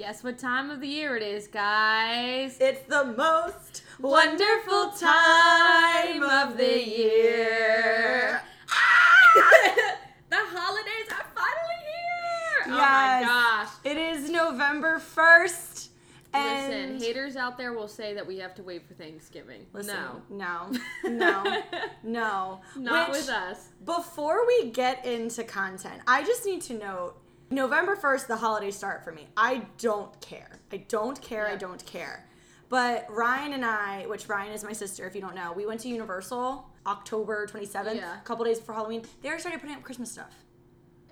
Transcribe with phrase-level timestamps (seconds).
[0.00, 2.56] Guess what time of the year it is, guys?
[2.58, 8.40] It's the most wonderful time of the year.
[8.70, 9.34] Ah!
[10.30, 12.64] the holidays are finally here.
[12.68, 12.78] Oh Yes.
[12.78, 13.68] my gosh.
[13.84, 15.88] It is November 1st.
[16.32, 19.66] Listen, And haters out there will say that we have to wait for Thanksgiving.
[19.74, 19.96] Listen,
[20.30, 20.70] no.
[20.70, 20.78] no,
[21.10, 21.62] no,
[22.02, 22.60] no.
[22.74, 23.68] Not Which- with us.
[23.84, 27.16] Before we get into content, I just need to note
[27.50, 29.26] November 1st, the holidays start for me.
[29.36, 30.60] I don't care.
[30.72, 31.48] I don't care.
[31.48, 32.26] I don't care.
[32.68, 35.80] But Ryan and I, which Ryan is my sister, if you don't know, we went
[35.80, 38.18] to Universal October 27th, Yeah.
[38.20, 39.02] a couple days before Halloween.
[39.20, 40.32] They already started putting up Christmas stuff.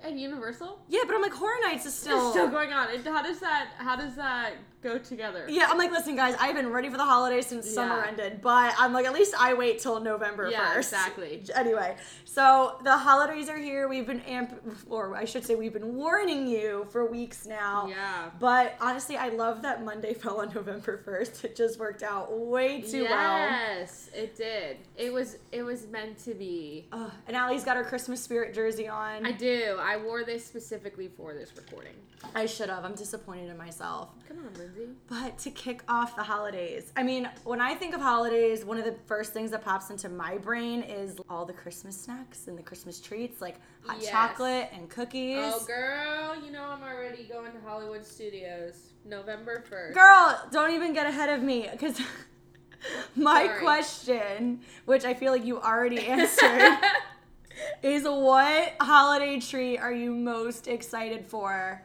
[0.01, 0.79] At Universal?
[0.87, 2.21] Yeah, but I'm like, Horror Nights is still.
[2.21, 2.87] It's still going on.
[3.03, 5.45] How does that how does that go together?
[5.49, 8.73] Yeah, I'm like, listen, guys, I've been ready for the holidays since summer ended, but
[8.77, 10.77] I'm like, at least I wait till November Yeah, 1st.
[10.77, 11.43] exactly.
[11.55, 13.87] Anyway, so the holidays are here.
[13.89, 14.53] We've been amp,
[14.89, 17.87] or I should say, we've been warning you for weeks now.
[17.87, 18.29] Yeah.
[18.39, 21.43] But honestly, I love that Monday fell on November 1st.
[21.43, 23.37] It just worked out way too well.
[23.39, 24.77] yes, it did.
[24.95, 26.85] It was it was meant to be.
[26.91, 29.25] Ugh, and Allie's got her Christmas spirit jersey on.
[29.25, 29.77] I do.
[29.79, 31.93] I wore this specifically for this recording.
[32.35, 32.85] I should have.
[32.85, 34.09] I'm disappointed in myself.
[34.27, 34.93] Come on, Lindsay.
[35.07, 38.85] But to kick off the holidays, I mean, when I think of holidays, one of
[38.85, 42.61] the first things that pops into my brain is all the Christmas snacks and the
[42.63, 44.09] Christmas treats, like hot Yes.
[44.11, 45.37] chocolate and cookies.
[45.39, 49.93] Oh, girl, you know I'm already going to Hollywood Studios November 1st.
[49.93, 51.99] Girl, don't even get ahead of me because
[53.15, 53.59] my Sorry.
[53.59, 56.77] question, which I feel like you already answered,
[57.83, 61.81] is what holiday treat are you most excited for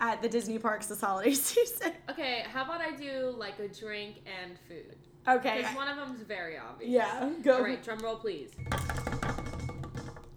[0.00, 1.92] at the Disney parks this holiday season?
[2.10, 4.96] okay, how about I do like a drink and food?
[5.26, 5.58] Okay.
[5.58, 6.90] Because one of them's very obvious.
[6.90, 7.56] Yeah, go.
[7.56, 8.50] All right, drum roll, please.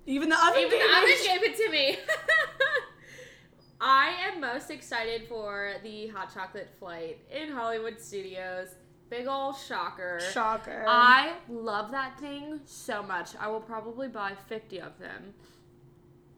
[0.06, 1.98] Even the oven Even the oven gave it to me.
[3.82, 8.68] I am most excited for the hot chocolate flight in Hollywood Studios.
[9.10, 10.20] Big ol' shocker.
[10.34, 10.86] Shocker.
[10.88, 13.30] I love that thing so much.
[13.40, 15.34] I will probably buy 50 of them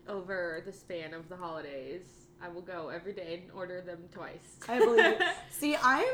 [0.07, 2.22] over the span of the holidays.
[2.43, 4.57] I will go every day and order them twice.
[4.67, 5.21] I believe it.
[5.49, 6.05] See, I'm.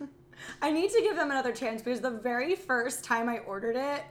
[0.62, 4.04] I need to give them another chance because the very first time I ordered it,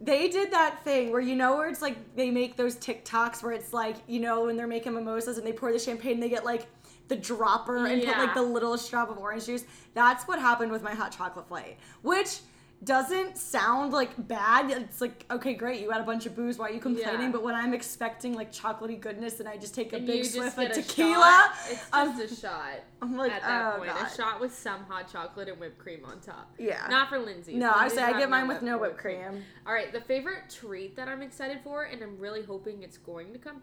[0.00, 3.52] they did that thing where you know where it's like they make those TikToks where
[3.52, 6.28] it's like you know when they're making mimosas and they pour the champagne, and they
[6.28, 6.66] get like
[7.08, 9.64] the dropper and put like the littlest drop of orange juice.
[9.94, 12.40] That's what happened with my hot chocolate flight, which
[12.84, 14.70] doesn't sound like bad.
[14.70, 16.58] It's like okay, great, you had a bunch of booze.
[16.58, 17.20] Why are you complaining?
[17.20, 17.30] Yeah.
[17.30, 20.58] But when I'm expecting like chocolatey goodness and I just take a And big swift
[20.58, 21.52] of tequila, shot.
[21.70, 22.80] It's just a shot.
[23.02, 24.06] I'm like, at that oh, point, God.
[24.06, 26.52] a shot with some hot chocolate and whipped cream on top.
[26.58, 26.86] Yeah.
[26.88, 27.54] Not for Lindsay.
[27.54, 29.42] No, I say I get mine with no whipped cream.
[29.66, 33.32] All right, the favorite treat that I'm excited for, and I'm really hoping it's going
[33.32, 33.62] to come.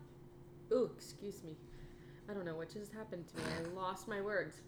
[0.71, 1.55] Ooh, excuse me.
[2.29, 3.43] I don't know what just happened to me.
[3.59, 4.61] I lost my words.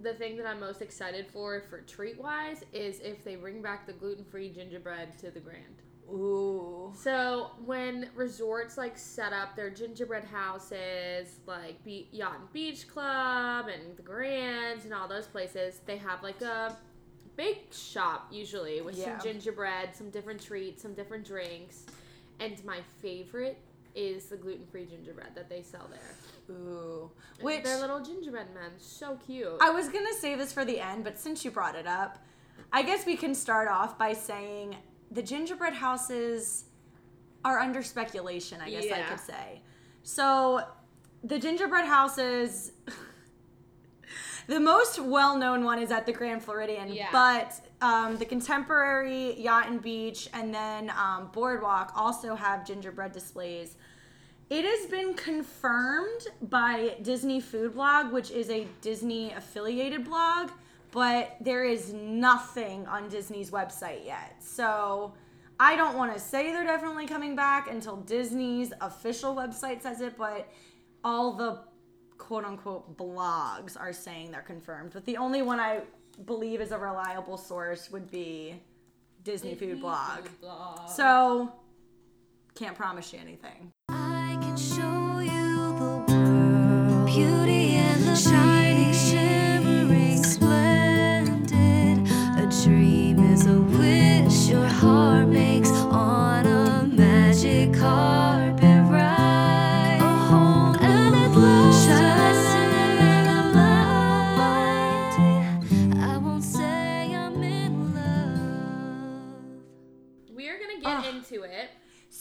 [0.00, 3.86] The thing that I'm most excited for, for treat wise, is if they bring back
[3.86, 5.82] the gluten free gingerbread to the Grand.
[6.10, 6.92] Ooh.
[6.96, 13.68] So when resorts like set up their gingerbread houses, like Be- Yacht and Beach Club
[13.68, 16.76] and the Grands and all those places, they have like a
[17.36, 19.18] bake shop usually with Yeah.
[19.18, 21.86] some gingerbread, some different treats, some different drinks,
[22.40, 23.58] and my favorite
[23.94, 26.14] is the gluten free gingerbread that they sell there.
[26.50, 27.10] Ooh.
[27.40, 29.56] Which they're little gingerbread men, so cute.
[29.60, 32.18] I was gonna save this for the end, but since you brought it up,
[32.72, 34.76] I guess we can start off by saying
[35.10, 36.64] the gingerbread houses
[37.44, 39.60] are under speculation, I guess I could say.
[40.02, 40.62] So
[41.24, 42.72] the gingerbread houses
[44.46, 47.08] the most well-known one is at the Grand Floridian, Yeah.
[47.12, 53.76] but um, the contemporary yacht and beach and then um, boardwalk also have gingerbread displays
[54.52, 60.50] it has been confirmed by Disney Food Blog, which is a Disney affiliated blog,
[60.90, 64.36] but there is nothing on Disney's website yet.
[64.40, 65.14] So
[65.58, 70.18] I don't want to say they're definitely coming back until Disney's official website says it,
[70.18, 70.46] but
[71.02, 71.60] all the
[72.18, 74.90] quote unquote blogs are saying they're confirmed.
[74.92, 75.80] But the only one I
[76.26, 78.60] believe is a reliable source would be
[79.24, 80.28] Disney Food Blog.
[80.42, 80.90] blog.
[80.90, 81.54] So
[82.54, 83.72] can't promise you anything.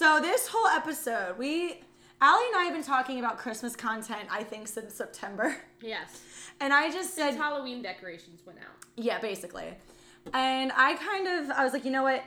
[0.01, 1.79] So this whole episode, we
[2.21, 5.55] Allie and I have been talking about Christmas content, I think, since September.
[5.83, 6.21] Yes.
[6.59, 8.65] And I just said, Since Halloween decorations went out.
[8.95, 9.73] yeah, basically.
[10.31, 12.23] And I kind of, I was like, you know what?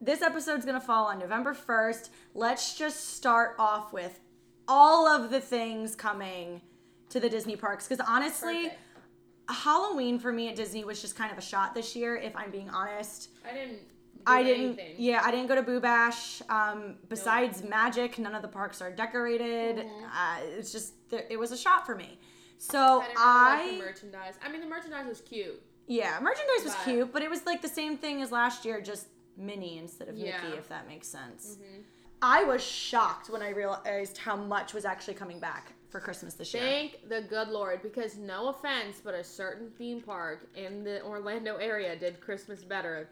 [0.00, 2.08] This episode's gonna fall on November 1st.
[2.34, 4.18] Let's just start off with
[4.66, 6.62] all of the things coming
[7.10, 7.86] to the Disney parks.
[7.86, 8.78] Because honestly, Perfect.
[9.50, 12.50] Halloween for me at Disney was just kind of a shot this year, if I'm
[12.50, 13.28] being honest.
[13.46, 13.80] I didn't.
[14.26, 14.64] I didn't.
[14.78, 14.94] Anything.
[14.98, 16.42] Yeah, I didn't go to Boo Bash.
[16.48, 19.80] Um, besides Magic, none of the parks are decorated.
[19.80, 22.18] Uh, it's just it was a shot for me.
[22.58, 24.34] So I didn't really I, merchandise.
[24.44, 25.62] I mean, the merchandise was cute.
[25.86, 28.80] yeah, merchandise was But- cute, but it was like the same thing as last year,
[28.80, 29.06] just
[29.36, 30.32] mini instead of Yeah.
[30.36, 30.46] Mm-hmm.
[30.46, 31.56] Mickey, if that makes sense.
[32.22, 36.52] I was shocked when I realized how much was actually coming back for Christmas this
[36.52, 36.62] year.
[36.62, 41.56] Thank the good Lord, because no offense, but a certain theme park in the Orlando
[41.56, 43.08] area did Christmas better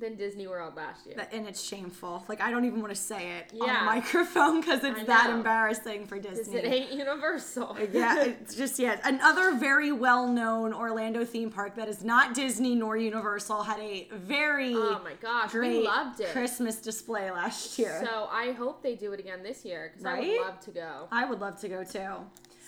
[0.00, 1.16] than Disney World last year.
[1.32, 2.24] And it's shameful.
[2.28, 3.80] Like I don't even want to say it on Yeah.
[3.80, 6.58] the microphone because it's that embarrassing for Disney.
[6.58, 7.76] it ain't Universal.
[7.80, 9.00] Uh, yeah, it's just yeah.
[9.04, 14.74] Another very well-known Orlando theme park that is not Disney nor Universal had a very
[14.74, 16.28] oh my gosh, we loved it.
[16.32, 18.00] Christmas display last year.
[18.04, 21.08] So I hope they do it again this year because I would love to go.
[21.10, 22.10] I would love to go too.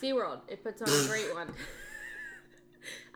[0.02, 1.48] SeaWorld, it puts on a great one.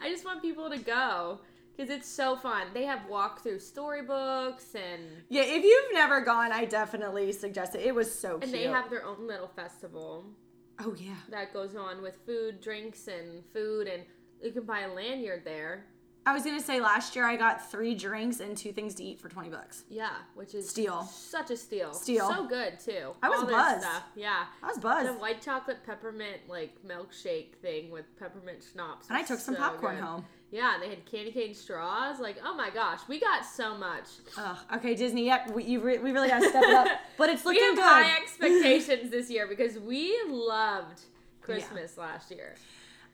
[0.03, 1.39] I just want people to go
[1.77, 2.67] because it's so fun.
[2.75, 7.83] They have walkthrough storybooks and Yeah, if you've never gone, I definitely suggest it.
[7.83, 8.45] It was so cute.
[8.45, 10.25] and they have their own little festival
[10.81, 11.15] oh yeah.
[11.31, 14.03] that goes on with food, drinks, and food, and
[14.43, 15.87] you can buy a lanyard there.
[16.27, 19.21] I was gonna say last year I got three drinks and two things to eat
[19.21, 19.85] for twenty bucks.
[19.91, 21.03] Yeah, which is Steal.
[21.03, 21.93] Such a steal.
[21.93, 22.27] Steal.
[22.31, 23.11] So good too.
[23.23, 23.83] I was All this buzzed.
[23.83, 24.03] Stuff.
[24.17, 24.45] Yeah.
[24.63, 29.09] I was The buzzed, white chocolate peppermint like milkshake thing with peppermint schnapps.
[29.09, 30.05] and I took some so popcorn good.
[30.05, 30.25] home.
[30.51, 32.21] Yeah, and they had candy cane straws.
[32.21, 34.05] Like, oh my gosh, we got so much.
[34.37, 35.27] Ugh, okay, Disney.
[35.27, 36.89] Yep, we, you re- we really gotta step it up.
[37.17, 37.85] But it's We looking have good.
[37.85, 41.01] high expectations this year because we loved
[41.41, 42.55] Christmas last year.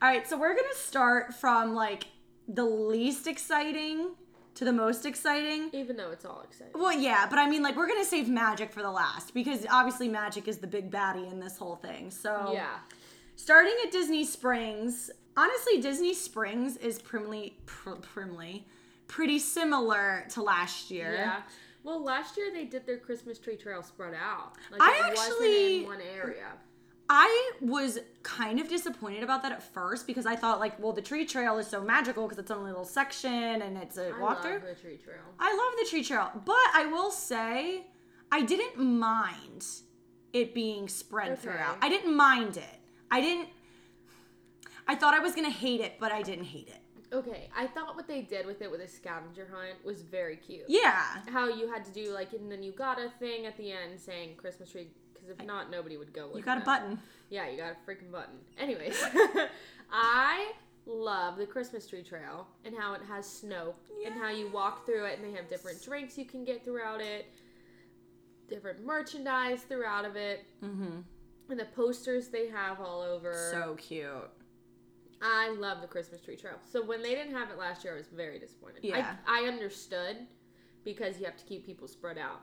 [0.02, 2.04] All right, so we're gonna start from like
[2.48, 4.10] the least exciting
[4.56, 5.70] to the most exciting.
[5.72, 6.72] Even though it's all exciting.
[6.74, 10.08] Well, yeah, but I mean, like, we're gonna save Magic for the last because obviously
[10.08, 12.10] Magic is the big baddie in this whole thing.
[12.10, 12.78] So, Yeah.
[13.36, 18.66] starting at Disney Springs, honestly, Disney Springs is primly, pr- primly,
[19.08, 21.14] pretty similar to last year.
[21.14, 21.42] Yeah.
[21.82, 24.52] Well, last year they did their Christmas tree trail spread out.
[24.70, 26.46] Like I it actually- one area.
[27.12, 31.02] I was kind of disappointed about that at first because I thought, like, well, the
[31.02, 33.32] tree trail is so magical because it's only a little section
[33.62, 34.52] and it's a I walkthrough.
[34.52, 35.18] love the tree trail.
[35.40, 37.86] I love the tree trail, but I will say
[38.30, 39.66] I didn't mind
[40.32, 41.40] it being spread Okay.
[41.40, 41.78] throughout.
[41.82, 42.78] I didn't mind it.
[43.10, 43.48] I didn't.
[44.88, 46.80] I thought I was gonna hate it, but I didn't hate it.
[47.12, 50.64] Okay, I thought what they did with it with a scavenger hunt was very cute.
[50.68, 53.72] Yeah, How you had to do like, and then you got a thing at the
[53.72, 56.30] end saying Christmas tree, because if not, nobody would go.
[56.36, 57.00] You got a button.
[57.28, 58.36] Yeah, you got a freaking button.
[58.58, 59.02] Anyways,
[59.92, 60.52] I
[60.86, 63.74] love the Christmas tree trail and how it has snow
[64.06, 67.00] and how you walk through it and they have different drinks you can get throughout
[67.00, 67.26] it,
[68.48, 71.00] different merchandise throughout of it, Mm-hmm.
[71.50, 73.50] and the posters they have all over.
[73.52, 74.06] So cute.
[75.22, 76.54] I love the Christmas tree trail.
[76.70, 78.80] So when they didn't have it last year, I was very disappointed.
[78.82, 79.16] Yeah.
[79.26, 80.16] I, I understood
[80.84, 82.40] because you have to keep people spread out.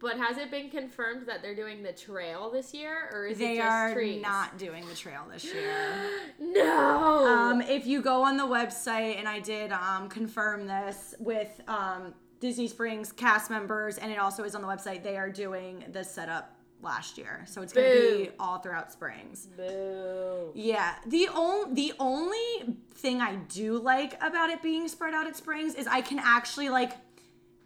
[0.00, 3.40] But has it been confirmed that they're doing the trail this year, or is it
[3.40, 4.22] They just are trees?
[4.22, 5.70] not doing the trail this year.
[6.40, 7.26] no.
[7.26, 12.14] Um, if you go on the website, and I did um, confirm this with um,
[12.40, 16.02] Disney Springs cast members, and it also is on the website, they are doing the
[16.02, 17.44] setup last year.
[17.46, 19.48] So it's going to be all throughout Springs.
[19.56, 20.50] Boo.
[20.54, 25.36] Yeah, the only the only thing I do like about it being spread out at
[25.36, 26.92] Springs is I can actually like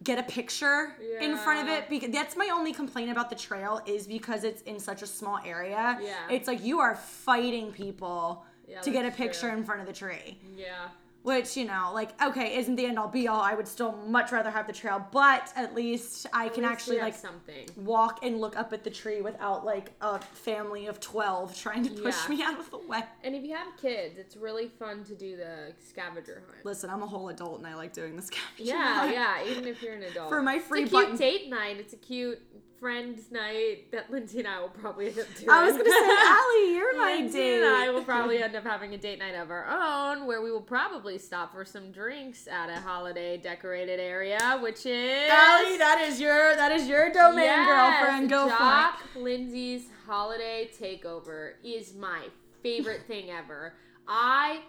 [0.03, 3.81] get a picture in front of it because that's my only complaint about the trail
[3.87, 5.97] is because it's in such a small area.
[6.01, 6.13] Yeah.
[6.29, 9.57] It's like you are fighting people Yeah, to get a picture true.
[9.57, 10.37] in front of the tree.
[10.55, 10.89] Yeah.
[11.25, 13.41] Which, you know, like, okay, isn't the end all be all.
[13.41, 16.71] I would still much rather have the trail, but at least I At can least
[16.71, 17.67] actually like something.
[17.77, 21.89] walk and look up at the tree without like a family of 12 trying to
[21.89, 22.35] push Yeah.
[22.35, 23.01] me out of the way.
[23.23, 26.63] And if you have kids, it's really fun to do the scavenger hunt.
[26.63, 29.11] Listen, I'm a whole adult and I like doing the scavenger Yeah, hunt.
[29.13, 29.41] yeah.
[29.43, 29.49] Yeah.
[29.51, 31.17] Even if you're an adult, For my it's free a cute button.
[31.17, 31.77] date night.
[31.79, 32.39] It's a cute
[32.79, 35.49] friends night that Lindsay and I will probably end up doing.
[35.51, 37.55] I was gonna say, Allie, you're my Lindsay date.
[37.63, 40.51] and I will probably end up having a date night of our own, where we
[40.51, 46.05] will probably stop for some drinks at a holiday decorated area, which is Allie, that
[46.07, 47.67] is your that is your domain, Yes,
[48.01, 48.29] girlfriend.
[48.29, 52.23] Go Jock Lindsay's holiday takeover is my
[52.61, 53.73] favorite thing ever.
[54.07, 54.61] I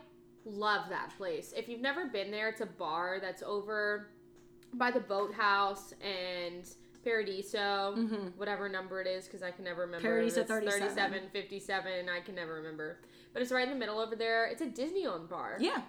[0.44, 1.52] love that place.
[1.56, 4.08] If you've never been there, it's a bar that's over
[4.74, 6.64] by the boathouse and
[7.06, 7.94] Paradiso,
[8.36, 10.08] whatever number it is, because I can never remember.
[10.08, 10.40] Mm-hmm.
[10.40, 10.80] It's 37.
[10.94, 12.98] 37, 57, I can never remember.
[13.32, 14.46] But it's right in the middle over there.
[14.46, 15.56] It's a Disney owned bar.
[15.60, 15.82] Yeah.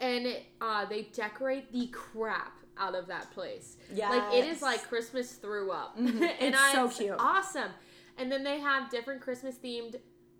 [0.00, 3.76] And it, uh, they decorate the crap out of that place.
[3.92, 4.10] Yeah.
[4.10, 5.96] Like, it is like Christmas threw up.
[5.96, 6.20] Mhm.
[6.40, 7.14] and It's I, so cute.
[7.16, 7.70] Awesome.
[8.18, 9.96] And then they have different Christmas themed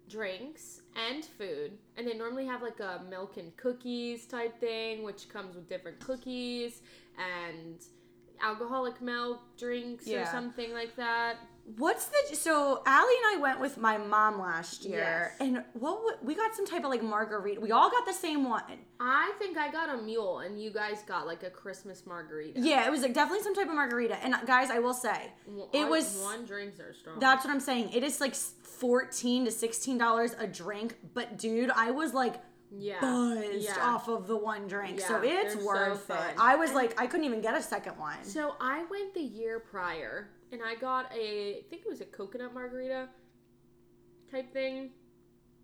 [0.09, 1.79] drinks and food.
[1.97, 6.01] And they normally have like a milk and cookies type thing, which comes with different
[6.01, 6.83] cookies
[7.17, 7.77] and
[8.43, 11.37] alcoholic milk drinks or something like that.
[11.79, 15.37] What's the so Allie and I went with my mom last year, Yes.
[15.41, 17.59] and what we got some type of like margarita.
[17.59, 18.63] We all got the same one.
[19.01, 22.61] I think I got a mule and you guys got like a Christmas margarita.
[22.61, 24.23] Yeah, it was like definitely some type of margarita.
[24.23, 27.19] And uh, guys, I will say, Well, it I- was one drinks are strong.
[27.19, 27.93] that's what I'm saying.
[27.95, 32.35] It is like fourteen to sixteen dollars a drink, but dude, I was like
[32.79, 33.01] yeah.
[33.01, 33.77] buzzed yeah.
[33.81, 36.19] off of the one drink, so it's so worth fun.
[36.31, 36.35] it.
[36.39, 38.23] I was like, I couldn't even get a second one.
[38.23, 42.07] So I went the year prior and I got a I think it was a
[42.07, 43.09] coconut margarita
[44.31, 44.91] type thing.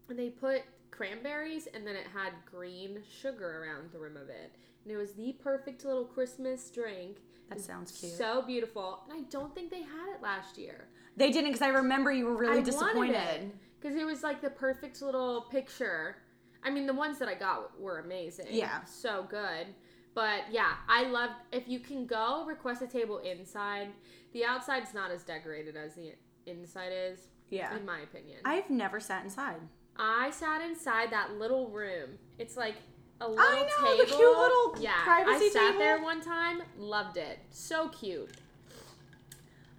[0.09, 4.53] And they put cranberries and then it had green sugar around the rim of it.
[4.85, 7.19] And it was the perfect little Christmas drink.
[7.49, 8.13] That sounds cute.
[8.13, 9.03] So beautiful.
[9.09, 10.89] And I don't think they had it last year.
[11.17, 13.53] They didn't because I remember you were really I disappointed.
[13.81, 16.17] Because it was like the perfect little picture.
[16.63, 18.47] I mean, the ones that I got were amazing.
[18.51, 18.85] Yeah.
[18.85, 19.69] So good.
[20.15, 23.89] But yeah, I love if you can go request a table inside.
[24.33, 26.13] The outside's not as decorated as the
[26.47, 28.39] inside is, Yeah, in my opinion.
[28.45, 29.57] I've never sat inside.
[29.97, 32.11] I sat inside that little room.
[32.39, 32.77] It's like
[33.21, 35.03] a little I know, the cute little yeah.
[35.05, 35.79] privacy I sat table.
[35.79, 37.39] there one time, loved it.
[37.51, 38.31] So cute.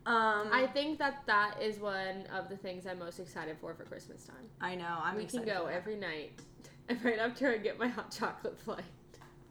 [0.06, 3.84] Um, I think that that is one of the things I'm most excited for for
[3.84, 4.48] Christmas time.
[4.60, 4.98] I know.
[5.04, 6.32] I'm we can go every night.
[6.92, 8.84] And right after I get my hot chocolate flight.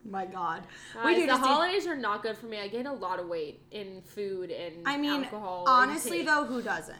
[0.04, 0.62] My God,
[0.94, 2.58] Guys, do the holidays are not good for me.
[2.58, 5.64] I gain a lot of weight in food and I mean, alcohol.
[5.66, 6.96] honestly though, who doesn't?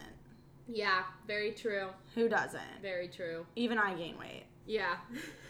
[0.67, 1.89] Yeah, very true.
[2.15, 2.61] Who doesn't?
[2.81, 3.45] Very true.
[3.57, 4.97] Even I gain weight, Yeah.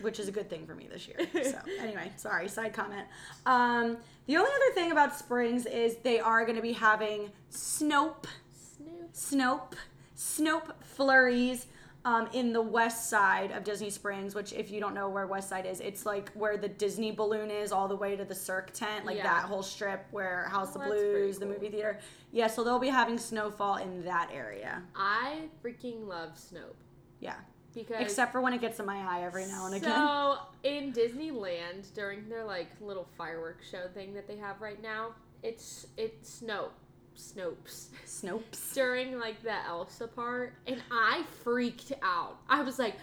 [0.00, 1.18] which is a good thing for me this year.
[1.44, 3.06] So anyway, sorry, side comment.
[3.46, 8.26] Um, the only other thing about Springs is they are going to be having Snope,
[8.52, 9.12] Snoop.
[9.12, 9.74] Snope,
[10.16, 11.66] Snope flurries.
[12.02, 15.50] Um, in the west side of Disney Springs, which if you don't know where West
[15.50, 18.72] Side is, it's like where the Disney balloon is, all the way to the Cirque
[18.72, 19.24] tent, like Yeah.
[19.24, 21.98] that whole strip where House Oh, of Blues, the movie theater.
[22.32, 24.82] Yeah, so they'll be having snowfall in that area.
[24.96, 26.74] I freaking love Snoop
[27.18, 27.34] Yeah.
[27.74, 29.90] because Except for when it gets in my eye every now and again.
[29.90, 35.10] So in Disneyland during their like little fireworks show thing that they have right now,
[35.42, 36.70] it's it's Snope,
[37.16, 38.72] Snopes Snopes.
[38.74, 42.38] during like the Elsa part, and I freaked out.
[42.48, 42.94] I was like,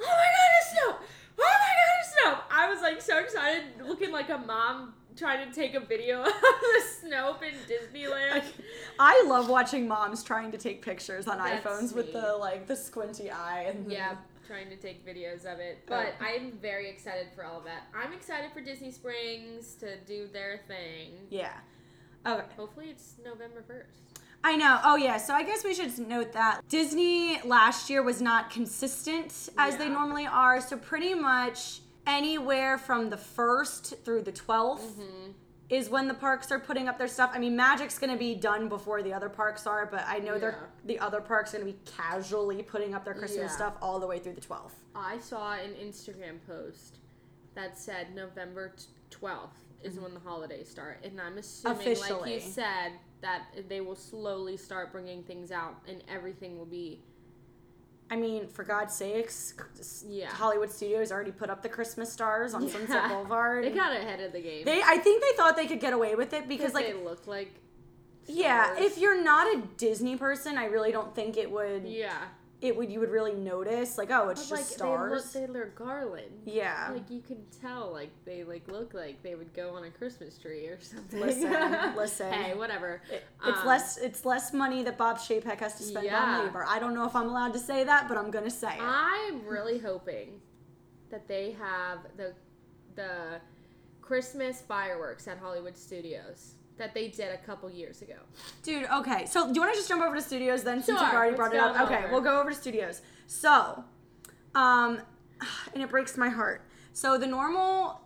[0.00, 1.06] "Oh my god, it's Snope!
[1.38, 5.48] Oh my god, it's Snope!" I was like so excited, looking like a mom trying
[5.48, 8.44] to take a video of the Snope in Disneyland.
[8.98, 12.76] I love watching moms trying to take pictures on That's iPhones with the like the
[12.76, 15.78] squinty eye and the- Yeah, trying to take videos of it.
[15.86, 17.84] But I'm very excited for all of that.
[17.94, 21.12] I'm excited for Disney Springs to do their thing.
[21.30, 21.52] Yeah.
[22.26, 22.44] Okay.
[22.56, 24.20] Hopefully it's November 1st.
[24.44, 24.80] I know.
[24.84, 25.16] Oh yeah.
[25.16, 29.88] So I guess we should note that Disney last year was not consistent as they
[29.88, 30.60] normally are.
[30.60, 35.30] So pretty much anywhere from the first through the 12th Mm-hmm.
[35.70, 37.30] is when the parks are putting up their stuff.
[37.34, 40.68] I mean, Magic's gonna be done before the other parks are, but I know they're
[40.84, 43.56] the other parks are gonna be casually putting up their Christmas Yeah.
[43.56, 44.74] stuff all the way through the 12th.
[44.94, 46.98] I saw an Instagram post
[47.56, 48.72] that said November
[49.10, 51.00] 12th is when the holidays start.
[51.04, 52.92] And I'm assuming, like you said,
[53.22, 57.00] that they will slowly start bringing things out and everything will be.
[58.08, 59.54] I mean, for God's sakes,
[60.08, 60.28] Yeah.
[60.28, 63.64] Hollywood Studios already put up the Christmas stars on Sunset Boulevard.
[63.64, 64.64] They got ahead of the game.
[64.64, 67.26] They, I think they thought they could get away with it because, like, they look
[67.26, 67.52] like.
[68.26, 71.84] yeah, if you're not a Disney person, I really don't think it would.
[71.84, 72.16] Yeah.
[72.62, 75.30] It would you would really notice, like, oh, it's just like stars.
[75.34, 76.30] they look, garland.
[76.46, 76.88] yeah.
[76.90, 80.38] Like you can tell, like they like look like they would go on a Christmas
[80.38, 81.20] tree or something.
[81.20, 81.52] Listen,
[81.96, 82.32] listen.
[82.32, 83.02] Hey, whatever.
[83.12, 86.22] It- it's Um, less it's less money that Bob Chapek has to spend Yeah.
[86.40, 86.64] on labor.
[86.66, 88.80] I don't know if I'm allowed to say that, but I'm gonna say it.
[88.82, 90.40] I'm really hoping
[91.10, 92.32] that they have the
[92.94, 93.40] the
[94.00, 98.16] Christmas fireworks at Hollywood Studios that they did a couple years ago.
[98.62, 99.26] Dude, okay.
[99.26, 101.36] So do you want to just jump over to studios then since Sure, you've already
[101.36, 101.80] let's brought it up?
[101.82, 102.12] Okay, over.
[102.12, 103.02] we'll go over to studios.
[103.26, 103.84] So,
[104.54, 105.00] um,
[105.74, 106.62] and it breaks my heart.
[106.92, 108.00] So the normal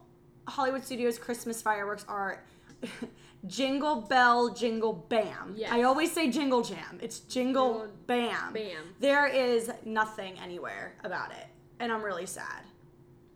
[0.48, 2.42] Hollywood Studios Christmas fireworks are
[3.46, 5.54] Jingle Bell, Jingle Bam.
[5.56, 5.70] Yes.
[5.72, 6.98] I always say Jingle Jam.
[7.00, 8.52] It's Jingle Jingle Bam.
[8.52, 8.94] Bam.
[8.98, 11.46] There is nothing anywhere about it,
[11.78, 12.64] and I'm really sad.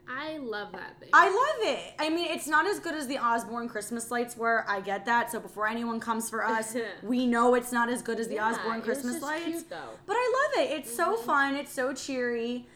[0.09, 1.09] I love that thing.
[1.13, 1.95] I love it.
[1.99, 4.65] I mean, it's not as good as the Osborne Christmas lights were.
[4.69, 5.31] I get that.
[5.33, 8.49] So before anyone comes for us, we know it's not as good as the Yeah,
[8.51, 9.45] Osborne Christmas lights.
[9.45, 9.69] cute.
[9.71, 10.73] But I love it.
[10.79, 11.27] It's so Mm-hmm.
[11.27, 11.55] fun.
[11.57, 12.67] It's so cheery.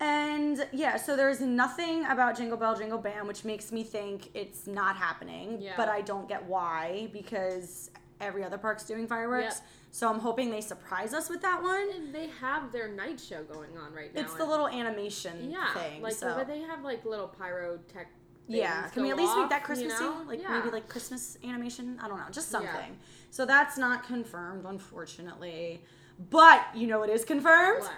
[0.00, 4.66] And yeah, so there's nothing about Jingle Bell Jingle Bam which makes me think it's
[4.66, 5.58] not happening.
[5.60, 5.74] Yeah.
[5.76, 7.90] But I don't get why because
[8.22, 9.56] every other park's doing fireworks.
[9.56, 9.66] Yep.
[9.90, 11.90] So I'm hoping they surprise us with that one.
[11.94, 14.22] And they have their night show going on right now.
[14.22, 16.00] It's the little animation yeah, thing.
[16.00, 16.34] like so.
[16.36, 18.06] but they have like little pyrotech.
[18.48, 20.22] Yeah, can we at least make off, that you know?
[20.26, 20.58] Like yeah.
[20.58, 21.98] maybe like Christmas animation?
[22.02, 22.58] I don't know, just Yeah.
[22.58, 22.96] something.
[23.30, 25.82] So that's not confirmed, unfortunately.
[26.30, 27.82] But you know what is confirmed?
[27.82, 27.92] what?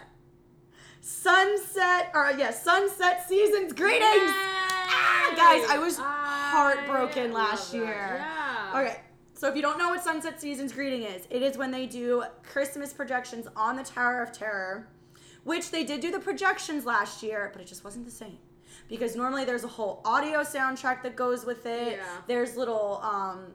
[1.01, 4.03] Sunset or yeah, sunset seasons greetings.
[4.05, 8.17] Ah, guys, I was heartbroken last year.
[8.19, 8.73] Yeah.
[8.75, 9.01] Okay.
[9.35, 12.23] So if you don't know what Sunset Seasons Greeting is, it is when they do
[12.45, 14.87] Christmas projections on the Tower of Terror,
[15.43, 18.39] which they did do the projections last year, but it just wasn't the same.
[18.89, 21.95] Because normally there's a whole audio soundtrack that goes with it.
[21.97, 22.05] Yeah.
[22.27, 23.55] There's little um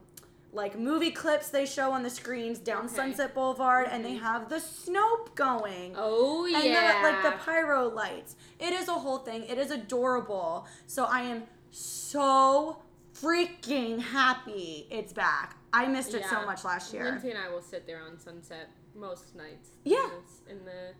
[0.52, 2.96] like movie clips they show on the screens down Okay.
[2.96, 5.94] Sunset Boulevard and they have the Snope going.
[5.96, 6.58] Oh yeah.
[6.58, 8.36] And the, like the pyro lights.
[8.58, 9.44] It is a whole thing.
[9.44, 10.66] It is adorable.
[10.86, 12.82] So I am so
[13.22, 15.56] freaking happy it's back.
[15.72, 17.04] I missed it so much last year.
[17.04, 19.70] Lindsay and I will sit there on Sunset most nights.
[19.84, 20.06] Yeah.
[20.48, 20.92] In the,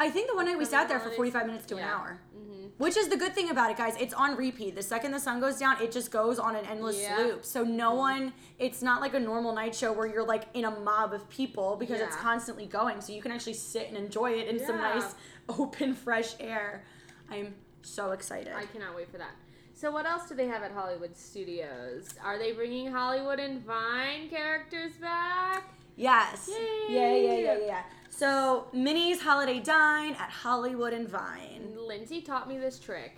[0.00, 1.94] I think the one night we sat there for 45 minutes to an Yeah.
[1.96, 2.20] hour.
[2.36, 2.70] Mhm.
[2.78, 3.94] Which is the good thing about it, guys.
[4.00, 4.74] It's on repeat.
[4.74, 7.16] The second the sun goes down, it just goes on an endless Yeah.
[7.18, 7.44] loop.
[7.44, 7.98] So no Mm-hmm.
[7.98, 11.28] one, it's not like a normal night show where you're like in a mob of
[11.28, 13.00] people because it's constantly going.
[13.00, 15.14] So you can actually sit and enjoy it in some nice
[15.48, 16.84] open, fresh air.
[17.30, 18.52] I'm so excited.
[18.54, 19.30] I cannot wait for that.
[19.76, 22.08] So what else do they have at Hollywood Studios?
[22.24, 25.64] Are they bringing Hollywood and Vine characters back?
[25.96, 26.48] Yes.
[26.48, 26.86] Yay.
[26.88, 27.82] Yeah, yeah, yeah, yeah.
[28.08, 31.76] So Minnie's Holiday Dine at Hollywood and Vine.
[31.76, 33.16] Lindsay taught me this trick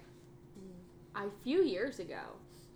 [1.15, 2.23] a few years ago.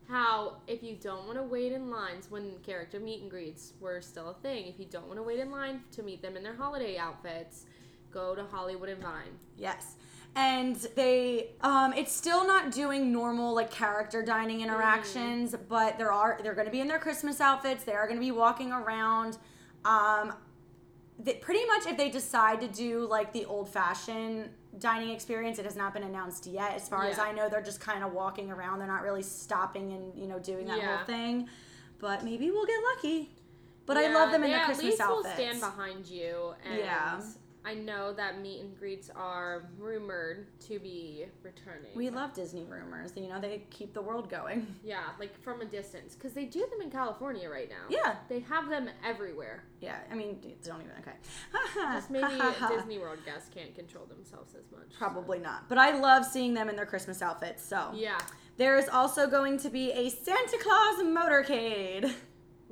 [0.09, 4.01] How if you don't want to wait in lines when character meet and greets were
[4.01, 6.45] still a thing, if you don't want to wait in line to meet them in
[6.45, 7.65] their holiday outfits,
[8.13, 9.39] go to Hollywood and Vine.
[9.57, 9.97] Yes.
[10.35, 16.41] And they um it's still not doing normal like character dining interactions, but there are
[16.43, 17.85] they're going to be in their Christmas outfits.
[17.85, 19.37] They are going to be walking around
[19.85, 20.33] um
[21.19, 25.65] they, pretty much if they decide to do like the old fashioned dining experience it
[25.65, 28.51] has not been announced yet as far as i know they're just kind of walking
[28.51, 30.97] around they're not really stopping and you know doing that Yeah.
[30.97, 31.49] whole thing
[31.99, 33.31] but maybe we'll get lucky
[33.85, 36.55] but i love them in they their at christmas least outfits will stand behind you.
[36.65, 37.21] And Yeah.
[37.65, 41.91] I know that meet and greets are rumored to be returning.
[41.95, 45.65] we love disney rumors you know they keep the world going Yeah, like from a
[45.65, 47.85] distance, because they do them in California right now.
[47.89, 49.63] yeah They have them everywhere.
[49.81, 51.17] yeah i mean don't even okay
[51.95, 52.41] Just maybe
[52.77, 54.89] Disney World guests can't control themselves as much.
[54.99, 58.19] probably not but i love seeing them in their christmas outfits so Yeah.
[58.57, 62.13] there is also going to be a santa claus motorcade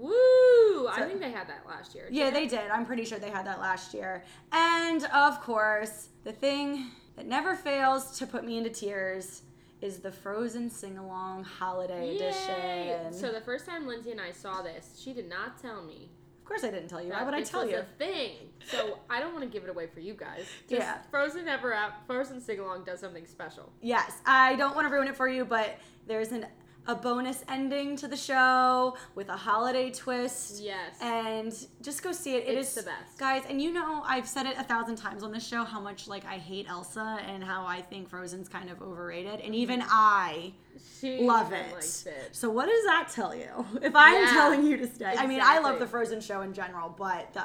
[0.00, 0.88] Woo!
[0.88, 2.08] I think they had that last year.
[2.10, 2.70] Yeah, they did.
[2.70, 4.24] I'm pretty sure they had that last year.
[4.52, 6.86] And of course, the thing
[7.16, 9.42] that never fails to put me into tears
[9.82, 12.16] is the Frozen Sing Along Holiday Yay!
[12.16, 13.12] Edition.
[13.12, 16.08] So the first time Lindsay and I saw this, she did not tell me.
[16.38, 17.10] of course, I didn't tell you.
[17.10, 17.78] Why would I tell was you?
[17.78, 18.32] a thing.
[18.66, 20.44] So I don't want to give it away for you guys.
[20.68, 20.98] Just Yeah.
[21.10, 23.70] Frozen Ever Up, Frozen Sing Along does something special.
[23.82, 26.46] Yes, I don't want to ruin it for you, but there's an
[26.86, 30.62] a bonus ending to the show with a holiday twist.
[30.62, 30.96] Yes.
[31.00, 32.48] And just go see it.
[32.48, 33.18] It is It's the best.
[33.18, 36.08] Guys, and you know, I've said it a thousand times on this show how much
[36.08, 39.40] like I hate Elsa and how I think Frozen's kind of overrated.
[39.40, 39.88] And even mm-hmm.
[39.90, 40.52] I
[41.00, 41.66] she love it.
[42.06, 42.28] it.
[42.32, 43.66] So what does that tell you?
[43.82, 45.14] If I'm Yeah, telling you to stay.
[45.16, 47.44] I mean, I love the Frozen show in general, but the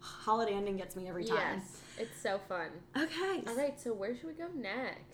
[0.00, 1.36] holiday ending gets me every time.
[1.58, 1.80] Yes.
[1.98, 2.68] It's so fun.
[2.96, 3.42] Okay.
[3.46, 5.09] All right, so where should we go next?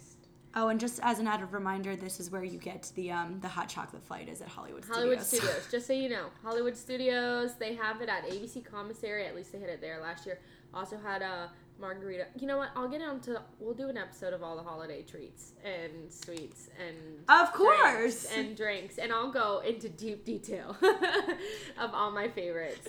[0.59, 3.49] Oh, and just as an added reminder, this is where you get the um the
[3.49, 4.97] hot chocolate flight is at Hollywood, Studios.
[5.05, 5.69] Hollywood Studios.
[5.71, 7.55] Just so you know, Hollywood Studios.
[7.59, 9.27] They have it at ABC Commissary.
[9.27, 10.41] At least they had it there last year.
[10.73, 12.27] Also had a margarita.
[12.39, 12.71] You know what?
[12.75, 13.43] I'll get on to.
[13.61, 16.97] We'll do an episode of all the holiday treats and sweets and
[17.29, 18.29] Of drinks course.
[18.35, 20.75] and drinks, and I'll go into deep detail
[21.79, 22.89] of all my favorites.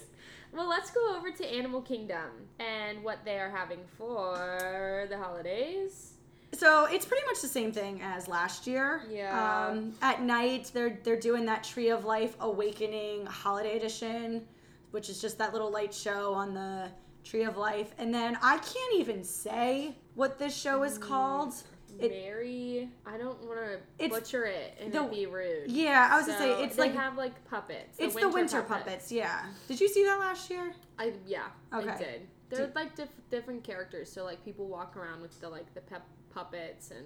[0.53, 6.13] Well, let's go over to Animal Kingdom and what they are having for the holidays.
[6.53, 9.03] So it's pretty much the same thing as last year.
[9.09, 9.67] Yeah.
[9.69, 14.45] Um, at night, they're they're doing that Tree of Life Awakening Holiday Edition,
[14.91, 16.89] which is just that little light show on the
[17.23, 17.93] Tree of Life.
[17.97, 21.53] And then I can't even say what this show is called.
[21.99, 23.59] It- Mary, I don't want
[23.99, 25.71] to butcher it and the- be rude.
[25.71, 27.97] Yeah, I was gonna say it's they like have like puppets.
[27.97, 29.11] it's the winter puppets.
[29.11, 29.45] Yeah.
[29.67, 30.73] Did you see that last year?
[30.99, 31.97] I yeah, I Okay.
[31.97, 32.27] did.
[32.49, 34.11] They're Did- like diff- different characters.
[34.11, 36.05] So like people walk around with the like the pep
[36.37, 37.05] puppets and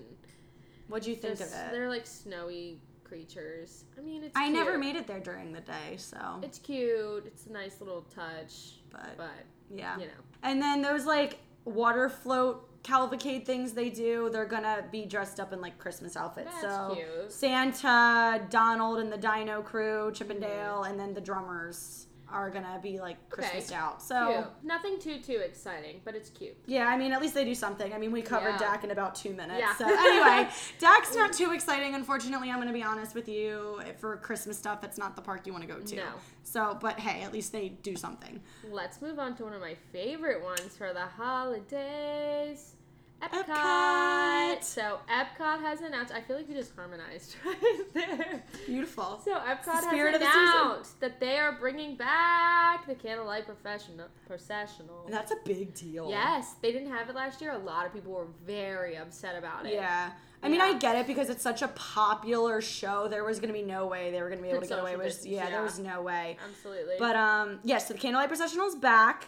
[0.88, 1.72] What'd you think Just- of it?
[1.72, 3.86] They're like snowy creatures.
[3.98, 4.34] I mean, it's.
[4.36, 4.80] I never cute.
[4.82, 7.26] made it there during the day, so It's cute.
[7.26, 9.30] It's a nice little touch, But- but
[9.70, 9.98] yeah.
[9.98, 10.12] you know,
[10.44, 15.54] And then those like water float cavalcade things they do, they're gonna be dressed up
[15.54, 16.50] in like Christmas outfits.
[16.62, 17.32] That's so cute.
[17.32, 20.91] Santa, Donald and the Dino crew, Chip 'n' Dale, mm-hmm.
[20.91, 24.02] and then the drummers are gonna be like Christmased out.
[24.02, 24.48] So cute.
[24.63, 26.58] Nothing too too exciting, but it's cute.
[26.65, 27.94] yeah, I mean at least they do something.
[27.94, 28.58] I mean we covered Yeah.
[28.58, 29.60] Dak in about two minutes.
[29.60, 29.76] Yeah.
[29.76, 32.50] So anyway, Dak's not too exciting, unfortunately.
[32.50, 33.82] I'm gonna be honest with you.
[34.00, 35.96] For Christmas stuff, it's not the park you want to go to.
[35.96, 36.10] No.
[36.44, 38.41] So, but hey, at least they do something.
[38.70, 42.76] Let's move on to one of my favorite ones for the holidays.
[43.21, 43.45] Epcot.
[43.47, 44.63] Epcot.
[44.63, 46.13] So Epcot has announced.
[46.13, 48.43] I feel like we just harmonized right there.
[48.65, 49.21] Beautiful.
[49.23, 50.31] So Epcot has of the season.
[50.31, 54.07] announced that they are bringing back the Candlelight Professional.
[54.27, 55.07] Processional.
[55.10, 56.10] That's a big deal.
[56.10, 57.51] Yes, they didn't have it last year.
[57.51, 59.73] A lot of people were very upset about it.
[59.73, 60.12] Yeah.
[60.43, 60.65] I mean, Yeah.
[60.65, 63.07] I get it because it's such a popular show.
[63.07, 64.79] There was going to be no way they were going to be able to get
[64.79, 65.05] away with.
[65.07, 66.38] distance, Yeah, there was no way.
[66.49, 66.95] Absolutely.
[66.97, 69.27] But um, yes, so the Candlelight Processional is back.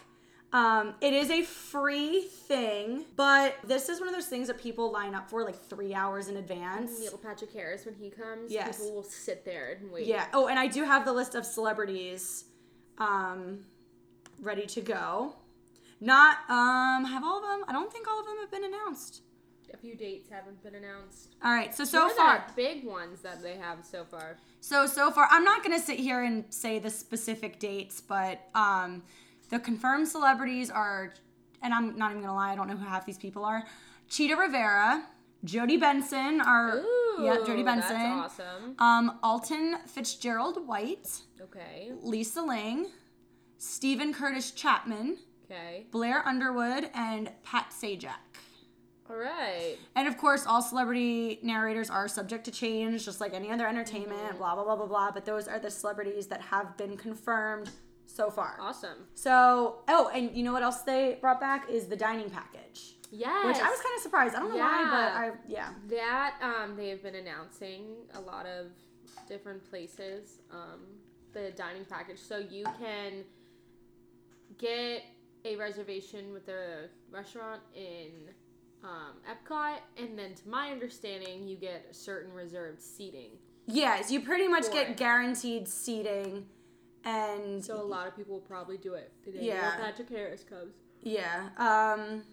[0.54, 4.92] Um, it is a free thing, but this is one of those things that people
[4.92, 7.00] line up for like three hours in advance.
[7.00, 8.78] Neil Patrick Harris, when he comes, Yes.
[8.78, 10.06] people will sit there and wait.
[10.06, 10.26] Yeah.
[10.32, 12.44] Oh, and I do have the list of celebrities
[12.98, 13.64] um,
[14.40, 15.34] ready to go.
[16.00, 17.64] Not um, have all of them.
[17.66, 19.22] I don't think all of them have been announced.
[19.72, 21.34] A few dates haven't been announced.
[21.42, 21.74] All right.
[21.74, 24.36] So so far, the big ones that they have so far.
[24.60, 29.02] So so far, I'm not gonna sit here and say the specific dates, but um,
[29.54, 31.14] the confirmed celebrities are,
[31.62, 33.62] and I'm not even gonna lie, I don't know who half these people are.
[34.08, 35.04] Chita Rivera,
[35.44, 37.94] Jodi Benson are, Ooh, yeah, Jodi Benson.
[37.96, 38.74] That's awesome.
[38.80, 41.92] Um, Alton Fitzgerald White, Okay.
[42.02, 42.86] Lisa Lang,
[43.58, 45.86] Steven Curtis Chapman, Okay.
[45.92, 48.16] Blair Underwood, and Pat Sajak.
[49.08, 49.76] All right.
[49.94, 54.18] And of course, all celebrity narrators are subject to change, just like any other entertainment,
[54.20, 54.38] Mm-hmm.
[54.38, 55.10] blah, blah, blah, blah, blah.
[55.12, 57.70] But those are the celebrities that have been confirmed
[58.06, 58.56] so far.
[58.60, 58.98] Awesome.
[59.14, 63.46] So, oh, and you know what else they brought back is the dining package, Yes.
[63.46, 64.34] which I was kind of surprised.
[64.34, 65.70] I don't know why, but I, yeah.
[65.88, 67.82] that um they have been announcing
[68.14, 68.66] a lot of
[69.28, 70.80] different places um
[71.32, 73.24] the dining package so you can
[74.58, 75.02] get
[75.44, 78.10] a reservation with a restaurant in
[78.82, 83.30] um, Epcot and then to my understanding you get certain reserved seating
[83.66, 84.96] Yes, you pretty much get it.
[84.98, 86.44] guaranteed seating.
[87.04, 89.76] And so a lot of people will probably do it the day Yeah.
[89.76, 91.48] Patrick Harris comes Yeah.
[91.58, 92.24] Um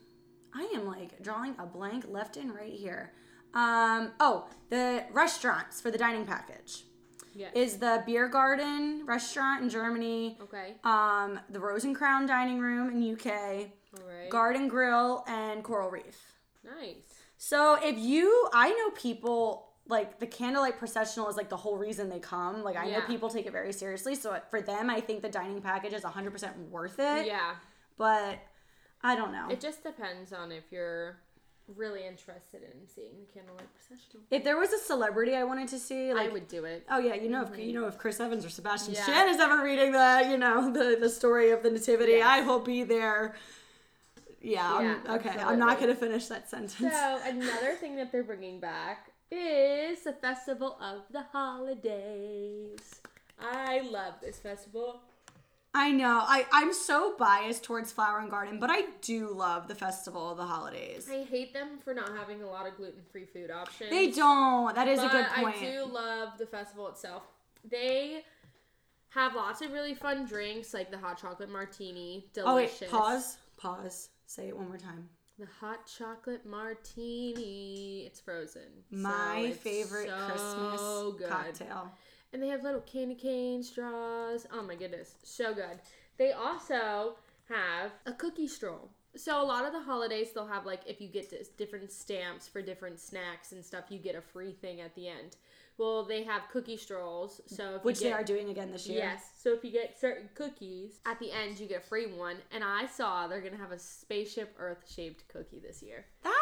[0.53, 3.13] I am like drawing a blank left and right here.
[3.53, 6.85] Um oh, the restaurants for the dining package
[7.33, 12.89] yes is the Biergarten restaurant in Germany, okay um the Rose and Crown dining room
[12.89, 13.27] in UK,
[13.97, 16.35] all right Garden Grill and Coral Reef.
[16.63, 16.95] nice
[17.37, 22.09] So if you I know people like the candlelight processional is like the whole reason
[22.09, 22.63] they come.
[22.63, 24.15] Like I know people take it very seriously.
[24.15, 27.25] So for them, I think the dining package is 100% worth it.
[27.25, 27.55] yeah
[27.97, 28.39] But
[29.03, 29.47] I don't know.
[29.49, 31.17] it just depends on if you're
[31.75, 35.79] really interested in seeing the candlelight processional If there was a celebrity I wanted to
[35.79, 37.61] see, like I would do it oh yeah, you know if mm-hmm.
[37.61, 39.03] you know if Chris Evans or Sebastian Yeah.
[39.03, 42.27] Stan is ever reading the you know the the story of the nativity, Yes.
[42.27, 43.35] I will be there.
[44.43, 45.39] Yeah, I'm, Yeah, okay.
[45.39, 46.75] I'm not gonna finish that sentence.
[46.77, 53.01] So another thing that they're bringing back is the festival of the holidays.
[53.39, 55.01] I love this festival.
[55.73, 56.21] I know.
[56.25, 60.37] I I'm so biased towards Flower and Garden, but I do love the festival of
[60.37, 61.07] the holidays.
[61.09, 63.89] I hate them for not having a lot of gluten-free food options.
[63.89, 64.75] They don't.
[64.75, 65.55] That is a good point.
[65.57, 67.23] I do love the festival itself.
[67.63, 68.25] They
[69.09, 72.27] have lots of really fun drinks, like the hot chocolate martini.
[72.33, 72.81] Delicious.
[72.81, 73.37] Oh wait, pause.
[73.55, 74.09] Pause.
[74.25, 75.07] Say it one more time.
[75.41, 78.03] The hot chocolate martini.
[78.05, 78.61] It's frozen.
[78.91, 80.81] so My it's favorite so Christmas
[81.17, 81.29] good.
[81.29, 81.91] cocktail.
[82.31, 84.45] And they have little candy cane straws.
[84.53, 85.79] Oh my goodness, so good.
[86.19, 87.15] They also
[87.49, 88.91] have a cookie stroll.
[89.15, 92.61] So a lot of the holidays they'll have like if you get different stamps for
[92.61, 95.37] different snacks and stuff, you get a free thing at the end.
[95.77, 97.41] Well, they have cookie strolls.
[97.47, 98.99] So if Which you they get, are doing again this year.
[98.99, 99.31] Yes.
[99.37, 102.37] So if you get certain cookies at the end, you get a free one.
[102.53, 106.05] And I saw they're gonna have a spaceship Earth shaped cookie this year.
[106.23, 106.35] That's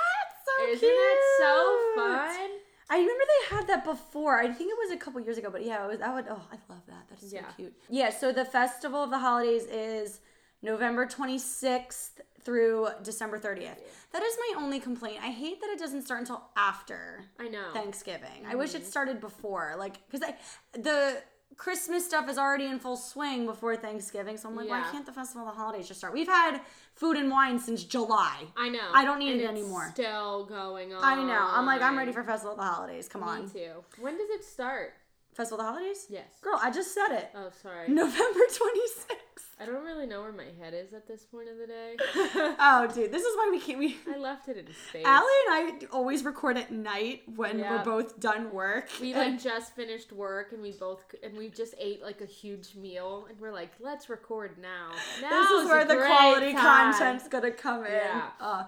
[0.58, 0.92] so Isn't cute.
[0.94, 2.50] it so fun?
[2.92, 4.40] I remember they had that before.
[4.40, 6.02] I think it was a couple years ago, but yeah, it was.
[6.02, 6.26] I would.
[6.30, 7.08] Oh, I love that.
[7.10, 7.52] That is so Yeah.
[7.56, 7.74] cute.
[7.88, 8.10] Yeah.
[8.10, 10.20] So the festival of the holidays is
[10.64, 13.80] November twenty sixth through December thirtieth.
[14.12, 15.18] That is my only complaint.
[15.22, 17.72] I hate that it doesn't start until after I know.
[17.74, 18.46] Thanksgiving.
[18.48, 18.84] I wish Mm-hmm.
[18.84, 20.36] it started before, like because I
[20.78, 21.22] the
[21.58, 24.38] Christmas stuff is already in full swing before Thanksgiving.
[24.38, 26.14] So I'm like, why can't the Festival of the Holidays just start?
[26.14, 26.62] We've had
[26.94, 28.44] food and wine since July.
[28.56, 28.80] I know.
[28.94, 29.90] I don't need And it it's anymore.
[29.92, 31.04] Still going on.
[31.04, 31.48] I know.
[31.52, 33.10] I'm like, I'm ready for Festival of the Holidays.
[33.10, 33.50] Come Me on.
[33.50, 33.72] too.
[34.00, 34.94] When does it start?
[35.40, 36.06] Festival of the Holidays?
[36.10, 36.26] Yes.
[36.42, 37.30] Girl, I just said it.
[37.34, 37.88] Oh, sorry.
[37.88, 39.16] November 26th.
[39.62, 41.96] I don't really know where my head is at this point of the day.
[42.62, 43.80] Oh, dude, this is why we can't.
[43.80, 45.06] We I left it in space.
[45.06, 48.90] Allie and I always record at night when we're both done work.
[49.02, 52.26] We and- like just finished work and we both and we just ate like a
[52.26, 54.92] huge meal and we're like, let's record now.
[55.20, 56.94] this Now's is where the quality time.
[56.94, 57.92] content's gonna come in.
[57.92, 58.28] Yeah.
[58.40, 58.64] Uh,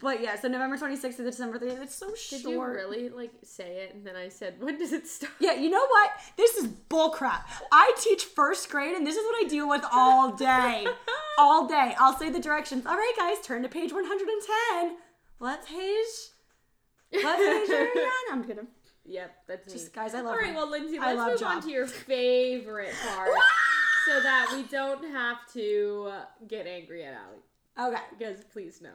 [0.00, 1.82] but yeah, so November 26th to December 30th.
[1.82, 2.42] It's so short.
[2.42, 5.32] Did you really like say it and then I said, when does it start?
[5.38, 6.10] Yeah, you know what?
[6.36, 7.42] This is bullcrap.
[7.70, 10.86] I teach first grade, and this is what I deal with all day.
[11.38, 11.94] all day.
[11.98, 12.86] I'll say the directions.
[12.86, 14.96] All right, guys, turn to page 110.
[15.38, 16.06] What page?
[17.22, 18.32] What page are you on?
[18.32, 18.66] I'm kidding.
[19.04, 19.72] Yep, that's me.
[19.72, 21.56] Just, guys, I love All right, well, Lindsay, let's move Job.
[21.56, 23.28] on to your favorite part
[24.06, 26.10] so that we don't have to
[26.48, 27.90] get angry at Allie.
[27.90, 28.02] Okay.
[28.18, 28.90] Because please no.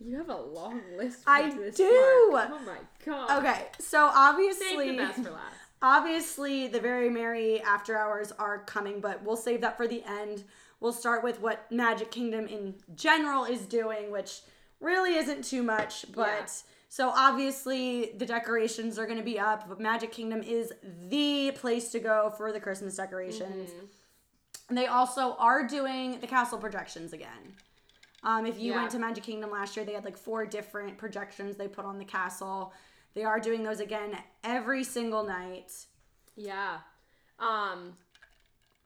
[0.00, 1.24] You have a long list.
[1.24, 2.28] For I do.
[2.32, 2.50] part.
[2.52, 3.38] Oh my god.
[3.44, 4.66] Okay, so obviously.
[4.68, 5.54] Save the best for last.
[5.80, 10.44] Obviously, the very merry after hours are coming, but we'll save that for the end.
[10.80, 14.40] We'll start with what Magic Kingdom in general is doing, which
[14.80, 16.46] really isn't too much, but Yeah.
[16.88, 20.72] so obviously the decorations are going to be up, but Magic Kingdom is
[21.08, 23.70] the place to go for the Christmas decorations.
[23.70, 24.74] Mm-hmm.
[24.74, 27.54] They also are doing the castle projections again.
[28.22, 28.78] Um, if you Yeah.
[28.80, 31.98] went to Magic Kingdom last year, they had like four different projections they put on
[31.98, 32.72] the castle.
[33.14, 35.72] They are doing those again every single night.
[36.36, 36.78] Yeah.
[37.38, 37.96] Um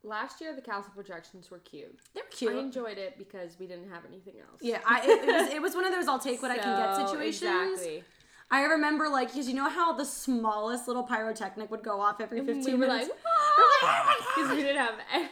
[0.05, 1.99] last year the castle projections were cute.
[2.14, 2.53] They're cute.
[2.55, 4.61] I enjoyed it because we didn't have anything else.
[4.61, 6.77] yeah, I, it, it was it was one of those I'll take what I can
[6.77, 7.71] get situations.
[7.81, 8.05] Exactly.
[8.51, 12.40] I remember like because you know how the smallest little pyrotechnic would go off every
[12.45, 13.09] fifteen we were minutes.
[13.09, 15.29] like, "Oh because we didn't have any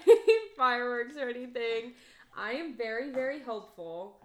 [0.57, 1.93] fireworks or anything.
[2.37, 4.16] I am very, very hopeful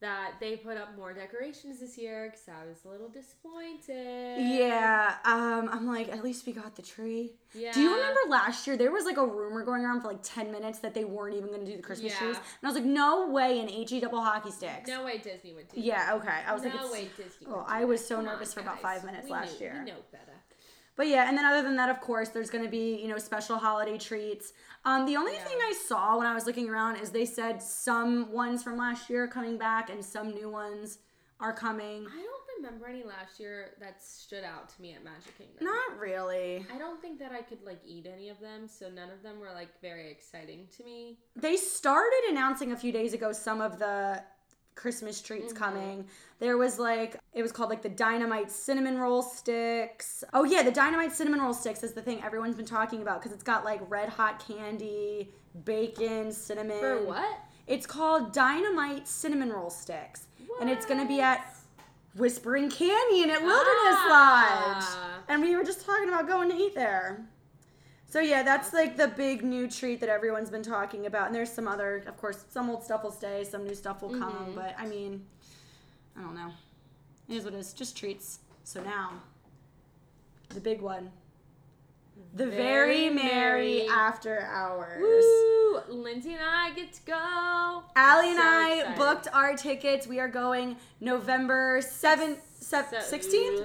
[0.00, 4.40] that they put up more decorations this year because I was a little disappointed.
[4.40, 7.34] Yeah, um, I'm like, at least we got the tree.
[7.54, 7.70] Yeah.
[7.72, 10.50] Do you remember last year there was like a rumor going around for like 10
[10.50, 12.18] minutes that they weren't even going to do the Christmas Yeah.
[12.18, 12.36] trees?
[12.36, 14.88] And I was like, no way, an HE double hockey sticks.
[14.88, 16.40] No way Disney would do Yeah, okay.
[16.48, 16.74] I was that.
[16.74, 18.96] like, No way Disney Well, I was so Come nervous on, for about guys.
[19.00, 19.84] five minutes We last knew- year.
[19.84, 20.31] We know better.
[20.96, 23.18] But yeah, and then other than that, of course, there's going to be, you know,
[23.18, 24.52] special holiday treats.
[24.84, 25.44] Um, the only Yeah.
[25.44, 29.08] thing I saw when I was looking around is they said some ones from last
[29.08, 30.98] year are coming back and some new ones
[31.40, 32.06] are coming.
[32.06, 35.64] I don't remember any last year that stood out to me at Magic Kingdom.
[35.64, 36.64] Not really.
[36.72, 39.40] I don't think that I could like eat any of them, so none of them
[39.40, 41.18] were like very exciting to me.
[41.34, 44.22] They started announcing a few days ago some of the
[44.74, 45.62] Christmas treats Mm-hmm.
[45.62, 46.06] coming.
[46.40, 50.24] There was like it was called like the dynamite cinnamon roll sticks.
[50.32, 53.32] Oh yeah, the dynamite cinnamon roll sticks is the thing everyone's been talking about because
[53.32, 55.30] it's got like red hot candy,
[55.64, 56.80] bacon, cinnamon.
[56.80, 57.38] For what?
[57.66, 60.26] It's called dynamite cinnamon roll sticks,
[60.60, 61.46] and it's gonna be at
[62.16, 64.84] Whispering Canyon at Wilderness Lodge.
[64.84, 65.18] Ah.
[65.28, 67.24] And we were just talking about going to eat there.
[68.12, 71.28] So yeah, that's like the big new treat that everyone's been talking about.
[71.28, 74.10] And there's some other, of course, some old stuff will stay, some new stuff will
[74.10, 74.48] come.
[74.50, 74.54] Mhm.
[74.54, 75.24] But I mean,
[76.14, 76.50] I don't know.
[77.26, 77.72] It is what it is.
[77.72, 78.40] Just treats.
[78.64, 79.12] So now,
[80.50, 81.10] the big one.
[82.34, 83.88] The very, Very merry merry.
[83.88, 85.00] after hours.
[85.00, 85.80] Woo!
[85.88, 87.82] Lindsay and I get to go.
[87.96, 88.98] Allie and So I excited.
[88.98, 90.06] booked our tickets.
[90.06, 93.64] We are going November 7th, So- 16th?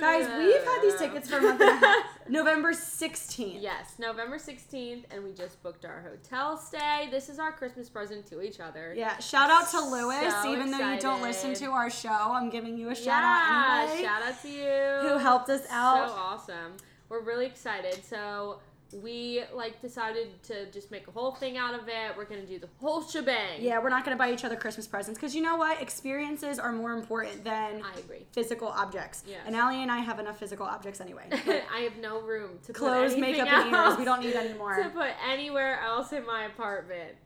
[0.00, 2.04] Guys, we've had these tickets for a month and a half.
[2.28, 3.60] November 16th.
[3.60, 7.08] Yes, November 16th, and we just booked our hotel stay.
[7.10, 8.94] This is our Christmas present to each other.
[8.96, 10.32] Yeah, shout out to Lewis.
[10.42, 13.40] So Even though you don't listen to our show, I'm giving you a shout Yeah,
[13.84, 14.04] out anyway.
[14.04, 15.08] shout out to you.
[15.08, 16.08] Who helped us out.
[16.08, 16.76] So awesome.
[17.08, 18.04] We're really excited.
[18.04, 18.58] So
[19.02, 22.16] we like decided to just make a whole thing out of it.
[22.16, 23.60] We're gonna do the whole shebang.
[23.60, 25.80] Yeah, we're not gonna buy each other Christmas presents because you know what?
[25.82, 28.26] Experiences are more important than I agree.
[28.32, 29.24] physical objects.
[29.26, 29.40] Yes.
[29.46, 31.24] And Allie and I have enough physical objects anyway.
[31.32, 33.98] I have no room to Clothes, makeup, and ears.
[33.98, 34.76] We don't need any more.
[34.82, 37.16] to put anywhere else in my apartment.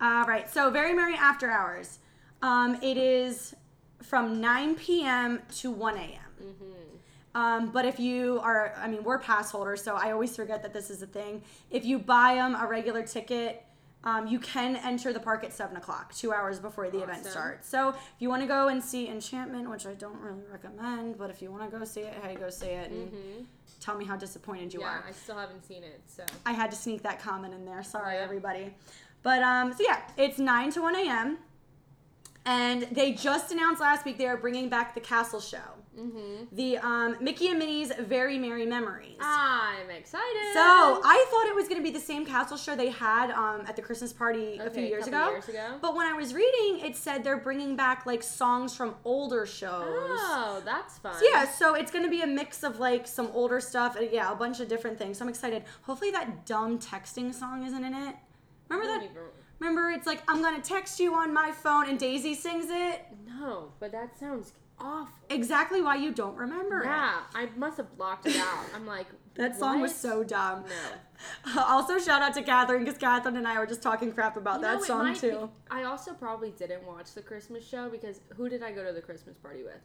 [0.00, 1.98] All right, so very merry after hours.
[2.42, 3.54] Um, it is
[4.02, 5.40] from 9 p.m.
[5.56, 6.10] to 1 a.m.
[6.42, 6.64] Mm-hmm.
[7.34, 10.72] Um, but if you are, I mean, we're pass holders, so I always forget that
[10.72, 11.42] this is a thing.
[11.70, 13.64] If you buy them a regular ticket,
[14.04, 17.68] um, you can enter the park at 7 o'clock, two hours before the event starts.
[17.68, 21.30] So if you want to go and see Enchantment, which I don't really recommend, but
[21.30, 23.46] if you want to go see it, hey, go see it and
[23.80, 24.88] tell me how disappointed you Mm-hmm.
[24.88, 25.04] Yeah, are.
[25.08, 27.82] I still haven't seen it, so I had to sneak that comment in there.
[27.82, 28.22] Sorry, Yeah.
[28.24, 28.74] everybody.
[29.22, 31.38] But um, so yeah, it's nine to one a.m.
[32.46, 35.58] And they just announced last week they are bringing back the Castle Show.
[35.98, 36.44] Mm-hmm.
[36.56, 39.16] The um, Mickey and Minnie's Very Merry Memories.
[39.20, 40.24] I'm excited.
[40.52, 40.60] So
[41.04, 43.76] I thought it was going to be the same castle show they had um, at
[43.76, 45.30] the Christmas party a few years couple ago.
[45.30, 45.78] years ago.
[45.80, 49.84] But when I was reading, it said they're bringing back like songs from older shows.
[49.86, 51.14] Oh, that's fun.
[51.14, 54.32] So, yeah, so it's gonna be a mix of like some older stuff, and yeah,
[54.32, 55.18] a bunch of different things.
[55.18, 55.62] So I'm excited.
[55.82, 58.16] Hopefully that dumb texting song isn't in it.
[58.68, 59.04] Remember that?
[59.04, 59.16] even-
[59.60, 63.06] Remember it's like I'm gonna text you on my phone, and Daisy sings it.
[63.26, 65.14] No, but that sounds awful.
[65.30, 66.86] Exactly why you don't remember it.
[66.86, 68.64] Yeah, I must have blocked it out.
[68.74, 70.64] I'm like, That song was so dumb.
[70.64, 70.74] No.
[71.56, 74.62] Also, shout out to Catherine because Catherine and I were just talking crap about You
[74.66, 75.50] that know, song might be- too.
[75.70, 79.00] I also probably didn't watch the Christmas show because who did I go to the
[79.00, 79.80] Christmas party with?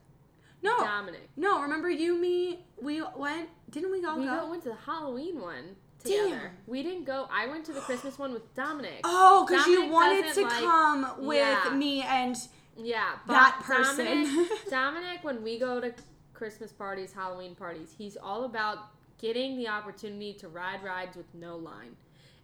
[0.62, 1.30] No, Dominic.
[1.38, 1.62] no.
[1.62, 3.47] Remember you, me, we went.
[3.69, 4.39] Didn't we all We go?
[4.41, 6.25] go, went to the Halloween one Damn.
[6.25, 6.52] together.
[6.67, 7.30] We didn't go.
[7.32, 8.99] I went to the Christmas one with Dominic.
[9.06, 11.73] Oh, because you wanted to like- come with Yeah.
[11.73, 12.36] me and
[12.82, 14.06] Yeah, but That person.
[14.24, 15.94] Dominic, Dominic, when we go to
[16.34, 18.78] Christmas parties, Halloween parties, he's all about
[19.20, 21.96] getting the opportunity to ride rides with no line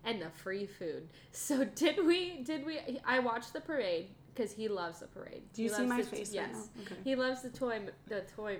[0.03, 1.07] and the free food.
[1.31, 2.41] So did we?
[2.43, 2.79] Did we?
[3.05, 5.43] I watched the parade because he loves the parade.
[5.53, 6.81] Do you He see my the- face right Yes, now?
[6.83, 6.95] Okay.
[7.03, 7.79] he loves the toy.
[8.07, 8.57] The toy.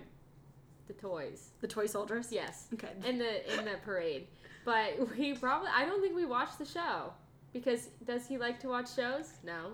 [0.88, 1.50] The toys.
[1.62, 2.28] the toy soldiers.
[2.32, 2.68] Yes.
[2.76, 2.90] Okay.
[3.04, 4.28] In the in the parade,
[4.66, 5.70] but we probably.
[5.76, 7.12] I don't think we watched the show
[7.54, 9.34] because does he like to watch shows?
[9.44, 9.72] No.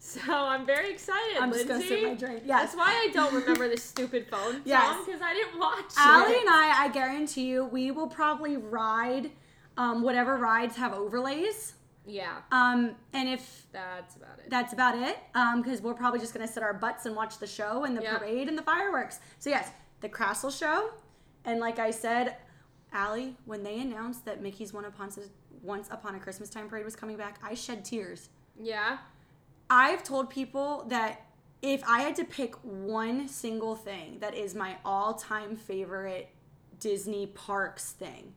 [0.00, 1.36] So I'm very excited.
[1.40, 1.88] I'm Lindsay.
[1.88, 2.42] sip my drink.
[2.46, 2.60] Yes.
[2.62, 4.82] That's why I don't remember this stupid phone Yes.
[4.84, 6.40] song because I didn't watch Allie it.
[6.40, 9.30] and I, I guarantee you, we will probably ride
[9.76, 11.74] um, whatever rides have overlays.
[12.06, 14.48] Yeah, Um, and if that's about it.
[14.48, 15.18] that's about it,
[15.56, 18.18] because we're probably just gonna sit our butts and watch the show and the Yep.
[18.20, 19.18] parade and the fireworks.
[19.38, 20.90] So yes, the Castle show,
[21.44, 22.36] and like I said,
[22.94, 25.10] Allie, when they announced that Mickey's One Upon
[25.62, 28.30] Once Upon a Christmas Time parade was coming back, I shed tears.
[28.58, 28.98] yeah.
[29.70, 31.26] I've told people that
[31.60, 36.28] if I had to pick one single thing that is my all-time favorite
[36.80, 38.32] Disney parks thing,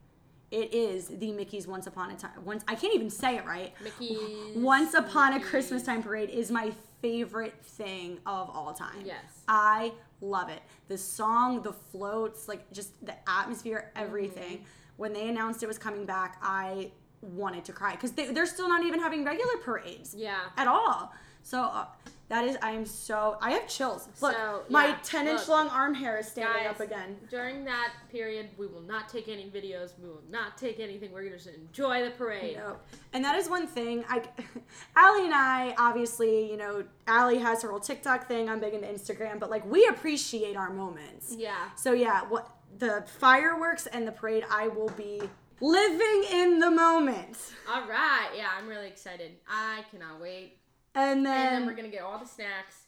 [0.49, 2.43] it is the Mickey's Once Upon a Time.
[2.43, 3.73] Once I can't even say it right.
[3.81, 5.49] Mickey's Once Upon a Mickey's.
[5.49, 9.03] Christmas Time parade is my favorite thing of all time.
[9.05, 9.23] Yes.
[9.47, 10.61] I love it.
[10.87, 14.57] The song, the floats, like just the atmosphere, everything.
[14.57, 14.65] Mm-hmm.
[14.97, 16.91] When they announced it was coming back, I
[17.21, 20.39] wanted to cry because they, they're still not even having regular parades Yeah.
[20.57, 21.13] at all.
[21.43, 21.85] So uh,
[22.29, 24.07] that is, I am so, I have chills.
[24.21, 27.17] Look, So, my yeah, 10 inch look, long arm hair is standing Guys, up again.
[27.29, 29.91] During that period, we will not take any videos.
[30.01, 31.11] We will not take anything.
[31.11, 32.57] We're gonna just enjoy the parade.
[32.57, 32.77] No.
[33.13, 34.05] And that is one thing.
[34.07, 34.21] I,
[34.95, 38.49] Allie and I, obviously, you know, Allie has her whole TikTok thing.
[38.49, 41.35] I'm big into Instagram, but like we appreciate our moments.
[41.37, 41.55] Yeah.
[41.75, 45.21] So yeah, what the fireworks and the parade, I will be
[45.61, 47.37] living in the moment.
[47.69, 48.29] All right.
[48.35, 49.31] Yeah, I'm really excited.
[49.47, 50.57] I cannot wait.
[50.93, 52.87] And And then, then we're gonna get all the snacks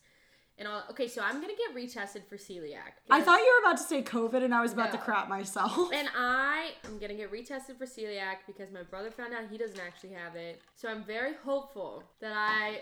[0.57, 0.83] and all.
[0.89, 2.93] Okay, so I'm gonna get retested for celiac.
[3.09, 5.91] I thought you were about to say COVID, and I was about to crap myself.
[5.93, 9.79] And I am gonna get retested for celiac because my brother found out he doesn't
[9.79, 10.61] actually have it.
[10.75, 12.81] So I'm very hopeful that I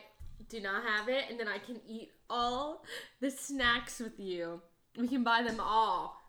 [0.49, 2.83] do not have it and then I can eat all
[3.19, 4.61] the snacks with you.
[4.97, 6.20] We can buy them all.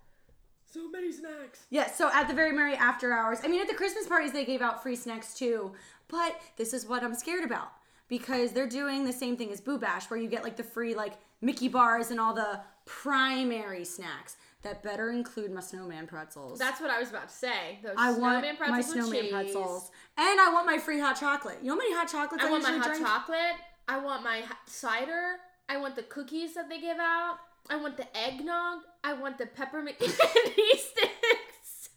[0.73, 1.67] So many snacks.
[1.69, 3.41] Yeah, so at the very merry after hours.
[3.45, 5.73] I mean, at the Christmas parties, they gave out free snacks too.
[6.09, 7.73] But this is what I'm scared about
[8.09, 10.95] because they're doing the same thing as Boo Bash, where you get like the free
[10.95, 16.59] like Mickey bars and all the primary snacks that better include my snowman pretzels.
[16.59, 17.79] That's what I was about to say.
[17.83, 19.33] Those I want snowman my pretzels with snowman cheese.
[19.33, 21.59] pretzels, and I want my free hot chocolate.
[21.61, 23.07] You know how many hot chocolates I, I want my hot drink?
[23.07, 23.57] chocolate.
[23.89, 25.37] I want my cider.
[25.69, 27.39] I want the cookies that they give out.
[27.69, 28.81] I want the eggnog.
[29.05, 31.89] I want the peppermint candy sticks.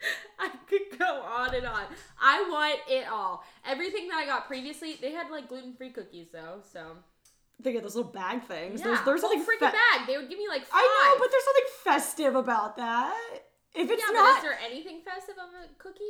[0.40, 1.84] I could go on and on.
[2.20, 3.44] I want it all.
[3.66, 6.60] Everything that I got previously, they had like gluten free cookies though.
[6.72, 6.96] So
[7.60, 8.80] They get those little bag things.
[8.80, 10.06] yeah, there's there's whole something freaking fe- bag.
[10.06, 10.80] They would give me like five.
[10.80, 13.40] I know, but there's something festive about that.
[13.74, 16.02] If it's yeah, not, but is there anything festive of a cookie?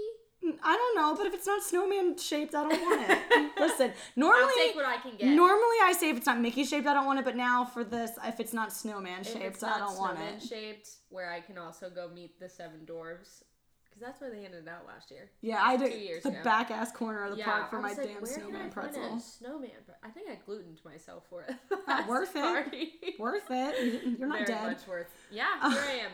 [0.62, 1.14] I don't know.
[1.16, 3.50] But if it's not snowman shaped, I don't want it.
[3.60, 5.26] Listen, normally, I'll take what I can get.
[5.28, 7.24] normally I say if it's not Mickey shaped, I don't want it.
[7.24, 10.34] But now for this, if it's not snowman shaped, it's I not don't want snowman
[10.34, 10.42] it.
[10.42, 13.42] shaped, where I can also go meet the seven dwarves.
[13.84, 15.30] Because that's where they handed it out last year.
[15.40, 16.38] Yeah, I years The ago.
[16.44, 19.18] back ass corner of the yeah, park for I my like, damn I snowman pretzel.
[19.18, 19.70] Snowman.
[20.04, 21.54] I think I glutened myself for it.
[21.88, 23.18] Not worth it.
[23.18, 24.02] Worth it.
[24.18, 24.62] You're not Very dead.
[24.62, 25.08] much worth.
[25.32, 26.10] Yeah, here I am.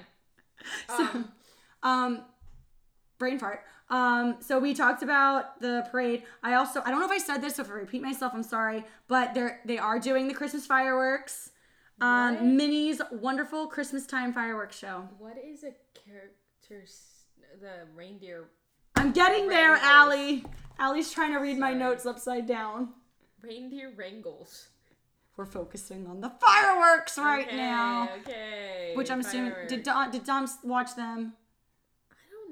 [1.12, 1.32] So, Um,
[1.82, 2.24] um,
[3.18, 3.60] brain fart.
[3.90, 6.22] Um, so we talked about the parade.
[6.42, 8.42] I also I don't know if I said this, so if I repeat myself, I'm
[8.42, 8.84] sorry.
[9.08, 11.50] But they're they are doing the Christmas fireworks.
[11.98, 12.06] What?
[12.06, 15.08] Um, Minnie's wonderful Christmas time fireworks show.
[15.18, 16.86] what is a character?
[17.60, 18.46] The reindeer.
[18.96, 19.90] I'm getting there, Wrangles.
[19.90, 20.44] Allie.
[20.78, 22.88] Allie's trying to read my notes upside down.
[23.42, 24.68] Reindeer wrangles.
[25.36, 28.08] we're focusing on the fireworks right okay, now.
[28.20, 28.92] Okay.
[28.94, 31.34] Which I'm assuming did Dom did Dom watch them?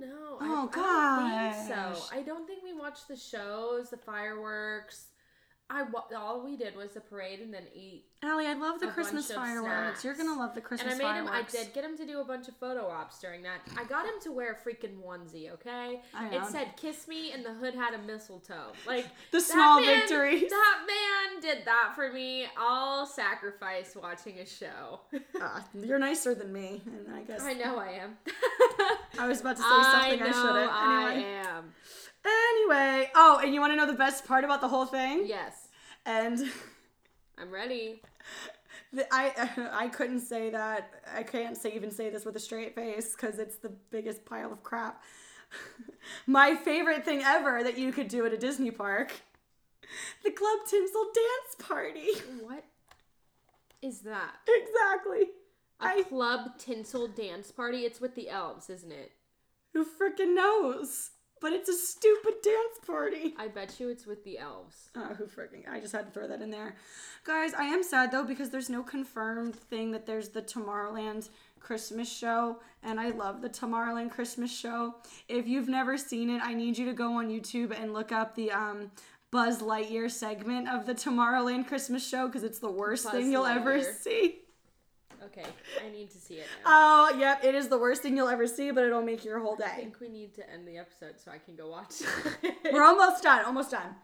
[0.03, 0.39] I know.
[0.41, 2.17] Oh, I, I don't think so.
[2.17, 5.07] I don't think we watched the shows, the fireworks.
[5.73, 8.05] I all we did was the parade and then eat.
[8.23, 10.05] Allie, I love the Christmas fireworks.
[10.05, 11.19] You're gonna love the Christmas fireworks.
[11.19, 11.47] and I made him.
[11.47, 13.61] I did get him to do a bunch of photo ops during that.
[13.77, 15.51] I got him to wear a freaking onesie.
[15.55, 16.01] Okay.
[16.15, 16.29] I.
[16.29, 18.73] It said "Kiss me" and the hood had a mistletoe.
[18.87, 20.51] Like The small man- victories.
[20.51, 22.47] That man did that for me.
[22.57, 25.01] I'll sacrifice watching a show.
[25.45, 28.17] Ah, you're nicer than me, and I guess I know I am.
[29.19, 30.71] I was about to say something I, know shouldn't.
[30.73, 31.25] I Anyway.
[31.47, 31.75] am.
[32.25, 35.25] Anyway, oh, and you want to know the best part about the whole thing?
[35.27, 35.62] Yes,
[36.07, 36.41] And
[37.39, 38.03] I'm ready.
[38.93, 41.03] the, I I couldn't say that.
[41.15, 44.53] I can't say even say this with a straight face because it's the biggest pile
[44.53, 45.03] of crap.
[46.27, 49.13] My favorite thing ever that you could do at a Disney park,
[50.25, 52.09] the Club Tinsel dance party.
[52.41, 52.65] What
[53.83, 54.37] is that?
[54.49, 55.29] exactly.
[55.81, 57.79] A I club tinsel dance party?
[57.79, 59.11] It's with the elves, isn't it?
[59.73, 61.11] who freaking knows?
[61.43, 63.35] But it's a stupid dance party.
[63.37, 64.91] I bet you it's with the elves.
[64.95, 65.69] Oh, who freaking!
[65.69, 66.77] I just had to throw that in there,
[67.25, 67.53] guys.
[67.53, 71.29] I am sad though because there's no confirmed thing that there's the Tomorrowland
[71.59, 74.95] Christmas show, and I love the Tomorrowland Christmas show.
[75.29, 78.37] If you've never seen it, I need you to go on YouTube and look up
[78.37, 78.93] the um,
[79.33, 83.47] Buzz Lightyear segment of the Tomorrowland Christmas show because it's the worst Buzz thing you'll
[83.47, 84.42] ever see.
[85.27, 85.45] Okay,
[85.85, 86.71] I need to see it now.
[87.13, 89.57] Oh, yep, it is the worst thing you'll ever see, but it'll make your whole
[89.57, 89.65] day.
[89.67, 91.95] I think we need to end the episode so I can go watch.
[92.73, 93.95] We're almost done, almost done.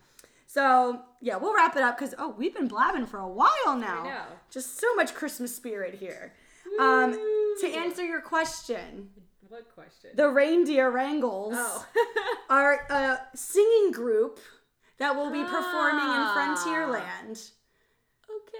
[0.46, 4.04] So yeah, we'll wrap it up because oh, we've been blabbing for a while now.
[4.04, 4.22] know.
[4.50, 6.32] Just so much Christmas spirit here.
[6.80, 7.12] Um,
[7.60, 9.08] to answer your question,
[9.48, 10.10] what question?
[10.14, 11.86] the Reindeer Wrangles oh.
[12.50, 14.38] are a singing group
[14.98, 16.56] that will be performing in Ah.
[16.56, 17.50] Frontierland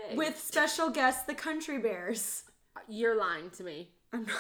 [0.07, 0.17] okay.
[0.17, 2.45] with special guests, the Country Bears.
[2.89, 3.91] you're lying to me.
[4.13, 4.35] I'm not.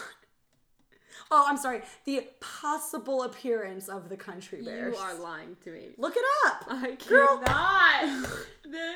[1.30, 1.82] Oh, I'm sorry.
[2.04, 4.94] The possible appearance of the Country Bears.
[4.96, 5.90] You are lying to me.
[5.98, 6.64] Look it up.
[6.68, 7.38] I Girl.
[7.38, 8.28] cannot.
[8.64, 8.94] the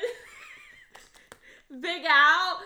[1.79, 2.61] Big Al.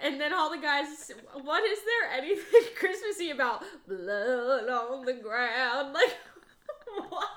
[0.00, 1.10] And then all the guys.
[1.42, 3.64] What is there anything Christmassy about?
[3.86, 5.92] Blood on the ground.
[5.94, 6.16] Like,
[7.08, 7.28] what?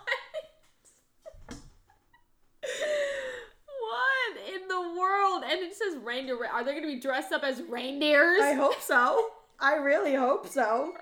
[3.80, 5.44] what in the world?
[5.50, 6.38] And it says reindeer.
[6.46, 8.42] Are they going to be dressed up as reindeers?
[8.42, 9.30] I hope so.
[9.60, 10.94] I really hope so.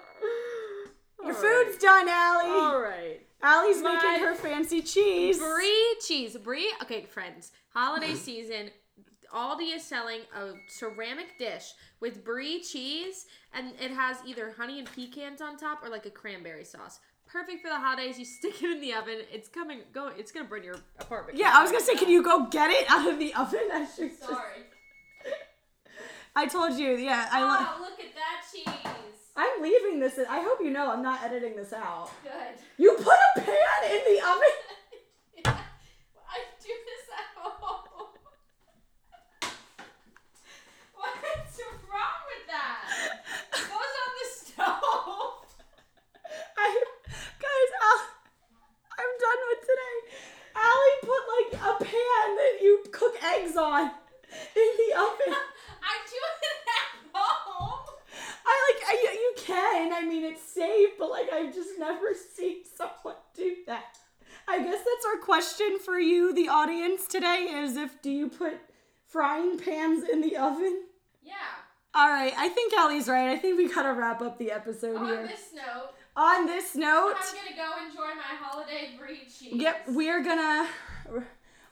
[1.24, 2.50] Your All food's done, Allie.
[2.50, 3.22] All right.
[3.42, 5.40] Allie's My- making her fancy cheese.
[5.40, 6.38] Brie cheese.
[6.38, 6.72] Brie.
[6.82, 7.52] Okay, friends.
[7.74, 8.70] Holiday season.
[9.34, 14.92] Aldi is selling a ceramic dish with brie cheese, and it has either honey and
[14.94, 17.00] pecans on top or like a cranberry sauce.
[17.34, 18.20] Perfect for the holidays.
[18.20, 19.18] You stick it in the oven.
[19.32, 19.80] It's coming.
[19.92, 20.12] Go.
[20.16, 21.40] It's gonna burn your apartment.
[21.40, 23.60] Yeah, I was gonna say, can you go get it out of the oven?
[23.74, 24.62] I should just- Sorry.
[26.36, 27.28] I told you, yeah.
[27.32, 27.68] I love.
[27.76, 28.68] Oh, look at that cheese.
[29.36, 30.20] I'm leaving this.
[30.20, 32.12] In, I hope you know I'm not editing this out.
[32.24, 32.62] Good.
[32.78, 34.54] You put a pan in the oven.
[36.30, 38.10] I do this at home.
[40.96, 41.60] What's
[41.90, 42.80] wrong with that?
[43.54, 45.46] It goes on the stove.
[46.58, 46.84] I,
[47.40, 48.00] guys, Al,
[48.98, 49.98] I'm done with today.
[50.56, 53.92] Allie put like a pan that you cook eggs on
[54.56, 55.34] in the oven.
[55.84, 57.86] I do it at home.
[58.46, 59.94] I like I, you- you can.
[59.94, 63.98] I mean, it's safe, but like I've just never seen someone do that.
[64.48, 68.54] I guess that's our question for you, the audience today: is if do you put
[69.06, 70.86] frying pans in the oven?
[71.22, 71.34] Yeah.
[71.94, 73.30] All right, I think Allie's right.
[73.30, 75.28] I think we gotta wrap up the episode On here.
[75.28, 79.54] this note, On this note, I'm gonna go enjoy my holiday brie cheese.
[79.54, 80.68] yep, we're gonna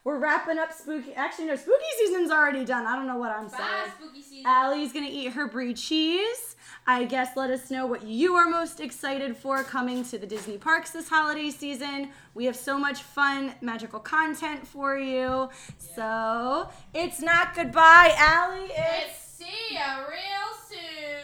[0.04, 1.14] we're wrapping up spooky.
[1.14, 2.86] Actually, no, spooky season's already done.
[2.86, 3.92] I don't know what I'm Bye, saying.
[3.98, 4.46] spooky season.
[4.46, 6.51] Allie's gonna eat her brie cheese.
[6.86, 10.58] I guess let us know what you are most excited for coming to the Disney
[10.58, 12.10] parks this holiday season.
[12.34, 15.48] We have so much fun, magical content for you.
[15.78, 18.70] So it's not goodbye, Allie.
[18.70, 21.21] It's It's see ya real soon.